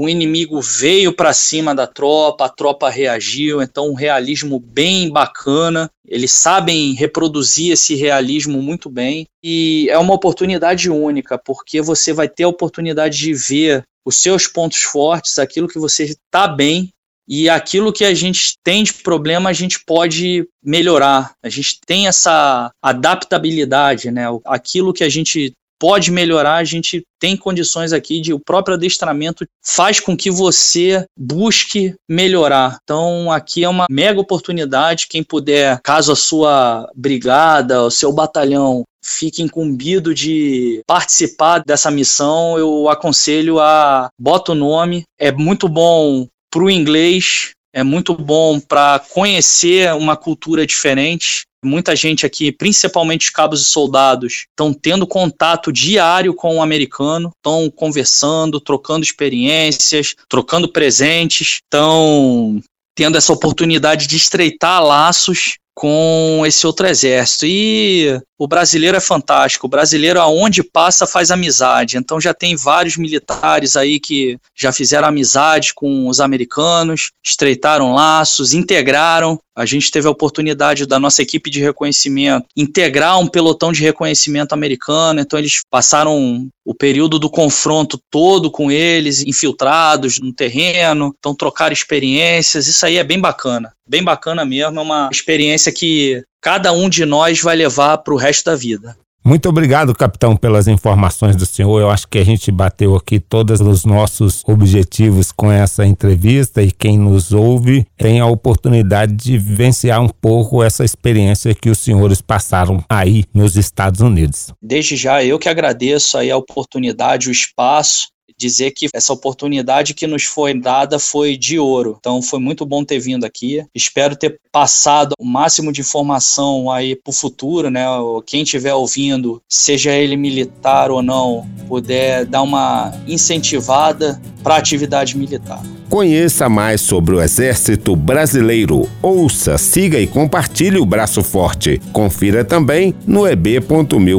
o 0.00 0.08
inimigo 0.08 0.62
veio 0.62 1.12
para 1.12 1.32
cima 1.32 1.74
da 1.74 1.84
tropa, 1.84 2.44
a 2.44 2.48
tropa 2.48 2.88
reagiu, 2.88 3.60
então 3.60 3.90
um 3.90 3.94
realismo 3.94 4.60
bem 4.60 5.10
bacana. 5.10 5.90
Eles 6.06 6.30
sabem 6.30 6.92
reproduzir 6.92 7.72
esse 7.72 7.96
realismo 7.96 8.62
muito 8.62 8.88
bem 8.88 9.26
e 9.42 9.88
é 9.90 9.98
uma 9.98 10.14
oportunidade 10.14 10.88
única, 10.88 11.36
porque 11.36 11.82
você 11.82 12.12
vai 12.12 12.28
ter 12.28 12.44
a 12.44 12.48
oportunidade 12.48 13.18
de 13.18 13.34
ver 13.34 13.82
os 14.06 14.18
seus 14.18 14.46
pontos 14.46 14.82
fortes, 14.82 15.36
aquilo 15.36 15.66
que 15.66 15.80
você 15.80 16.04
está 16.04 16.46
bem 16.46 16.90
e 17.28 17.50
aquilo 17.50 17.92
que 17.92 18.04
a 18.04 18.14
gente 18.14 18.54
tem 18.62 18.84
de 18.84 18.94
problema 18.94 19.50
a 19.50 19.52
gente 19.52 19.84
pode 19.84 20.46
melhorar. 20.62 21.32
A 21.42 21.48
gente 21.48 21.80
tem 21.84 22.06
essa 22.06 22.70
adaptabilidade, 22.80 24.12
né? 24.12 24.26
Aquilo 24.46 24.92
que 24.92 25.02
a 25.02 25.08
gente 25.08 25.52
pode 25.78 26.10
melhorar, 26.10 26.56
a 26.56 26.64
gente 26.64 27.02
tem 27.20 27.36
condições 27.36 27.92
aqui 27.92 28.20
de 28.20 28.32
o 28.32 28.40
próprio 28.40 28.74
adestramento 28.74 29.46
faz 29.64 30.00
com 30.00 30.16
que 30.16 30.30
você 30.30 31.04
busque 31.16 31.94
melhorar. 32.08 32.78
Então 32.82 33.30
aqui 33.30 33.64
é 33.64 33.68
uma 33.68 33.86
mega 33.90 34.20
oportunidade, 34.20 35.06
quem 35.08 35.22
puder, 35.22 35.80
caso 35.82 36.12
a 36.12 36.16
sua 36.16 36.90
brigada, 36.94 37.82
o 37.82 37.90
seu 37.90 38.12
batalhão 38.12 38.84
fique 39.02 39.42
incumbido 39.42 40.14
de 40.14 40.82
participar 40.86 41.62
dessa 41.64 41.90
missão, 41.90 42.58
eu 42.58 42.88
aconselho 42.88 43.58
a 43.58 44.08
bota 44.18 44.52
o 44.52 44.54
nome. 44.54 45.04
É 45.18 45.32
muito 45.32 45.68
bom 45.68 46.26
para 46.50 46.62
o 46.62 46.70
inglês, 46.70 47.52
é 47.72 47.82
muito 47.82 48.14
bom 48.14 48.58
para 48.60 48.98
conhecer 48.98 49.92
uma 49.94 50.16
cultura 50.16 50.66
diferente. 50.66 51.42
Muita 51.64 51.96
gente 51.96 52.24
aqui, 52.24 52.52
principalmente 52.52 53.26
os 53.26 53.30
cabos 53.30 53.60
e 53.60 53.64
soldados, 53.64 54.46
estão 54.48 54.72
tendo 54.72 55.06
contato 55.06 55.72
diário 55.72 56.32
com 56.32 56.56
o 56.56 56.62
americano, 56.62 57.32
estão 57.36 57.68
conversando, 57.68 58.60
trocando 58.60 59.04
experiências, 59.04 60.14
trocando 60.28 60.68
presentes, 60.68 61.60
estão 61.64 62.62
tendo 62.94 63.18
essa 63.18 63.32
oportunidade 63.32 64.06
de 64.06 64.16
estreitar 64.16 64.84
laços 64.84 65.58
com 65.78 66.42
esse 66.44 66.66
outro 66.66 66.88
exército. 66.88 67.46
E 67.46 68.20
o 68.36 68.48
brasileiro 68.48 68.96
é 68.96 69.00
fantástico. 69.00 69.68
O 69.68 69.70
brasileiro, 69.70 70.20
aonde 70.20 70.60
passa, 70.60 71.06
faz 71.06 71.30
amizade. 71.30 71.96
Então 71.96 72.20
já 72.20 72.34
tem 72.34 72.56
vários 72.56 72.96
militares 72.96 73.76
aí 73.76 74.00
que 74.00 74.38
já 74.56 74.72
fizeram 74.72 75.06
amizade 75.06 75.72
com 75.74 76.08
os 76.08 76.20
americanos, 76.20 77.12
estreitaram 77.24 77.94
laços, 77.94 78.54
integraram. 78.54 79.38
A 79.56 79.66
gente 79.66 79.90
teve 79.90 80.06
a 80.06 80.10
oportunidade 80.10 80.86
da 80.86 81.00
nossa 81.00 81.22
equipe 81.22 81.50
de 81.50 81.60
reconhecimento 81.60 82.46
integrar 82.56 83.18
um 83.18 83.26
pelotão 83.26 83.72
de 83.72 83.82
reconhecimento 83.82 84.52
americano. 84.52 85.20
Então 85.20 85.38
eles 85.38 85.62
passaram 85.68 86.48
o 86.64 86.74
período 86.74 87.18
do 87.18 87.30
confronto 87.30 87.98
todo 88.10 88.50
com 88.50 88.70
eles, 88.70 89.24
infiltrados 89.26 90.20
no 90.20 90.32
terreno, 90.32 91.14
então 91.18 91.34
trocaram 91.34 91.72
experiências. 91.72 92.68
Isso 92.68 92.84
aí 92.84 92.98
é 92.98 93.04
bem 93.04 93.18
bacana, 93.18 93.72
bem 93.88 94.04
bacana 94.04 94.44
mesmo. 94.44 94.78
É 94.78 94.82
uma 94.82 95.08
experiência 95.10 95.67
que 95.72 96.22
cada 96.40 96.72
um 96.72 96.88
de 96.88 97.04
nós 97.04 97.40
vai 97.40 97.56
levar 97.56 97.98
para 97.98 98.14
o 98.14 98.16
resto 98.16 98.44
da 98.46 98.56
vida. 98.56 98.96
Muito 99.24 99.46
obrigado, 99.46 99.94
capitão, 99.94 100.34
pelas 100.34 100.66
informações 100.68 101.36
do 101.36 101.44
senhor. 101.44 101.80
Eu 101.80 101.90
acho 101.90 102.08
que 102.08 102.16
a 102.16 102.24
gente 102.24 102.50
bateu 102.50 102.96
aqui 102.96 103.20
todos 103.20 103.60
os 103.60 103.84
nossos 103.84 104.42
objetivos 104.46 105.30
com 105.30 105.52
essa 105.52 105.84
entrevista 105.84 106.62
e 106.62 106.72
quem 106.72 106.96
nos 106.96 107.30
ouve 107.32 107.84
tem 107.98 108.20
a 108.20 108.26
oportunidade 108.26 109.12
de 109.12 109.36
vivenciar 109.36 110.00
um 110.00 110.08
pouco 110.08 110.62
essa 110.62 110.82
experiência 110.82 111.54
que 111.54 111.68
os 111.68 111.78
senhores 111.78 112.22
passaram 112.22 112.82
aí 112.88 113.24
nos 113.34 113.56
Estados 113.56 114.00
Unidos. 114.00 114.50
Desde 114.62 114.96
já 114.96 115.22
eu 115.22 115.38
que 115.38 115.50
agradeço 115.50 116.16
aí 116.16 116.30
a 116.30 116.36
oportunidade, 116.36 117.28
o 117.28 117.32
espaço 117.32 118.08
dizer 118.38 118.70
que 118.70 118.88
essa 118.94 119.12
oportunidade 119.12 119.92
que 119.92 120.06
nos 120.06 120.24
foi 120.24 120.58
dada 120.58 120.98
foi 120.98 121.36
de 121.36 121.58
ouro. 121.58 121.96
Então 121.98 122.22
foi 122.22 122.38
muito 122.38 122.64
bom 122.64 122.84
ter 122.84 123.00
vindo 123.00 123.24
aqui. 123.24 123.64
Espero 123.74 124.16
ter 124.16 124.38
passado 124.52 125.14
o 125.18 125.24
máximo 125.24 125.72
de 125.72 125.80
informação 125.80 126.70
aí 126.70 126.94
para 126.94 127.10
o 127.10 127.14
futuro, 127.14 127.70
né? 127.70 127.84
Quem 128.24 128.42
estiver 128.42 128.74
ouvindo, 128.74 129.42
seja 129.48 129.92
ele 129.92 130.16
militar 130.16 130.90
ou 130.90 131.02
não, 131.02 131.48
puder 131.66 132.24
dar 132.24 132.42
uma 132.42 132.92
incentivada 133.06 134.20
para 134.42 134.56
atividade 134.56 135.16
militar. 135.16 135.60
Conheça 135.90 136.48
mais 136.48 136.80
sobre 136.80 137.16
o 137.16 137.22
Exército 137.22 137.96
Brasileiro. 137.96 138.88
Ouça, 139.02 139.56
siga 139.56 139.98
e 139.98 140.06
compartilhe 140.06 140.78
o 140.78 140.86
Braço 140.86 141.22
Forte. 141.22 141.80
Confira 141.92 142.44
também 142.44 142.94
no 143.06 143.26
eb.mil.br. 143.26 144.18